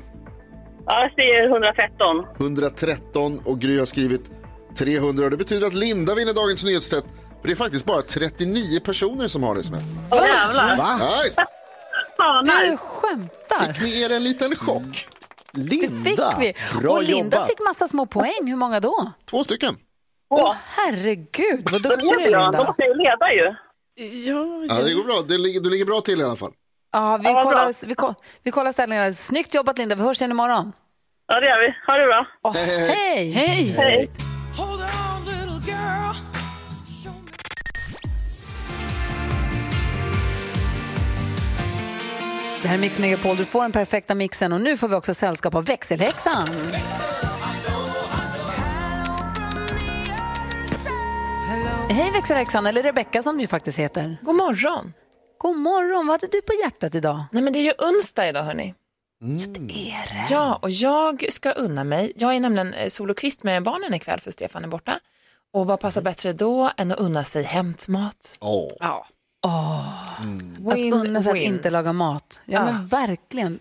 [0.86, 2.24] Ja, jag säger 113.
[2.40, 4.30] 113 och Gry har skrivit
[4.78, 7.06] 300 och det betyder att Linda vinner dagens nyhetstest.
[7.40, 9.70] För det är faktiskt bara 39 personer som har ett.
[10.12, 10.76] Åh jävlar.
[10.76, 11.00] Va?
[12.28, 13.72] Fan, Du skämtar.
[13.72, 15.08] Fick ni er en liten chock?
[15.52, 16.54] Det fick vi.
[16.80, 17.48] Bra och Linda jobbat.
[17.48, 18.46] fick massa små poäng.
[18.46, 19.12] Hur många då?
[19.30, 19.76] Två stycken.
[20.30, 22.64] Åh, herregud, vad duktig du är, Linda.
[22.64, 23.54] måste jag ju leda ju.
[24.30, 25.22] Ja, Ja, det går bra.
[25.28, 26.52] Du ligger, du ligger bra till i alla fall.
[26.92, 29.12] Ja, vi, Ja, kollar, vi, ko- vi kollar ställningarna.
[29.12, 29.94] Snyggt jobbat, Linda.
[29.94, 30.72] Vi hörs igen imorgon.
[31.28, 31.74] Ja, det gör vi.
[31.86, 32.26] Ha det bra.
[32.42, 33.30] Åh, hej!
[33.30, 33.64] hej!
[33.76, 34.10] Hej.
[34.18, 34.27] On,
[42.62, 43.36] Det här är Mix Megapol.
[43.36, 46.48] Du får den perfekta mixen och nu får vi också sällskap av växelhäxan.
[51.90, 54.16] Hej växelhäxan, eller Rebecka som du faktiskt heter.
[54.22, 54.92] God morgon.
[55.38, 57.24] God morgon, vad hade du på hjärtat idag?
[57.32, 58.74] Nej, men det är ju onsdag idag, hörni.
[60.30, 62.12] Ja, och jag ska unna mig.
[62.16, 64.98] Jag är nämligen eh, solokvist med barnen ikväll för Stefan är borta.
[65.52, 68.38] Och vad passar bättre då än att unna sig hämtmat?
[68.40, 68.72] Åh.
[68.80, 69.06] Ja.
[69.40, 72.40] Att Win, unna sig att inte laga mat.
[72.44, 72.64] Ja, Ja.
[72.72, 73.58] men verkligen.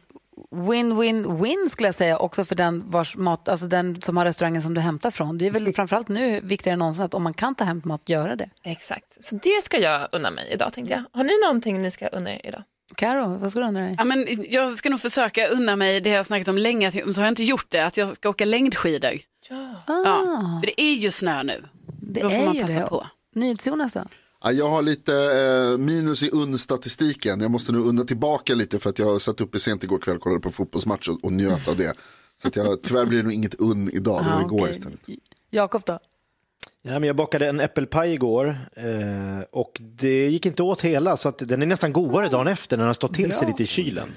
[0.52, 4.26] Win, win, win skulle jag säga också för den, vars mat, alltså den som har
[4.26, 5.38] restaurangen som du hämtar från.
[5.38, 8.02] Det är väl framförallt nu viktigare än någonsin att om man kan ta hem mat,
[8.10, 8.50] göra det.
[8.64, 11.04] Exakt, så det ska jag unna mig idag tänkte jag.
[11.20, 12.64] Har ni någonting ni ska unna er idag?
[12.96, 13.96] Karo, vad ska du unna dig?
[13.98, 16.94] Ja, men jag ska nog försöka unna mig det jag har snackat om länge, att-
[17.16, 19.12] så har jag inte gjort det, att jag ska åka längdskidor.
[19.50, 19.76] Ja.
[19.88, 21.64] Ja, för det är ju snö nu.
[22.02, 22.88] Det Då får är man ju passa det.
[22.88, 23.08] på.
[23.36, 24.02] NyhetsJonas då?
[24.44, 27.42] Ja, jag har lite eh, minus i unn-statistiken.
[27.42, 30.22] Jag måste nu unna tillbaka lite för att jag satt uppe sent igår kväll och
[30.22, 31.94] kollade på fotbollsmatch och, och njöt av det.
[32.42, 34.72] Så att jag, tyvärr blir det nog inget unn idag, det var Ah, igår okej.
[34.72, 35.00] istället.
[35.52, 36.00] Jakob då?
[36.82, 38.86] Ja, men jag bakade en äppelpaj igår eh,
[39.52, 42.84] och det gick inte åt hela så att den är nästan godare dagen efter när
[42.84, 44.10] den har stått till sig lite i kylen.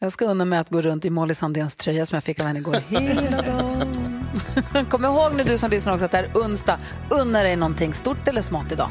[0.00, 2.46] Jag ska unna mig att gå runt i Molly Sandéns tröja som jag fick av
[2.46, 4.84] henne igår hela dagen.
[4.90, 6.78] Kom ihåg nu du som lyssnar också att det är onsdag.
[7.10, 8.90] Unna dig någonting stort eller smått idag.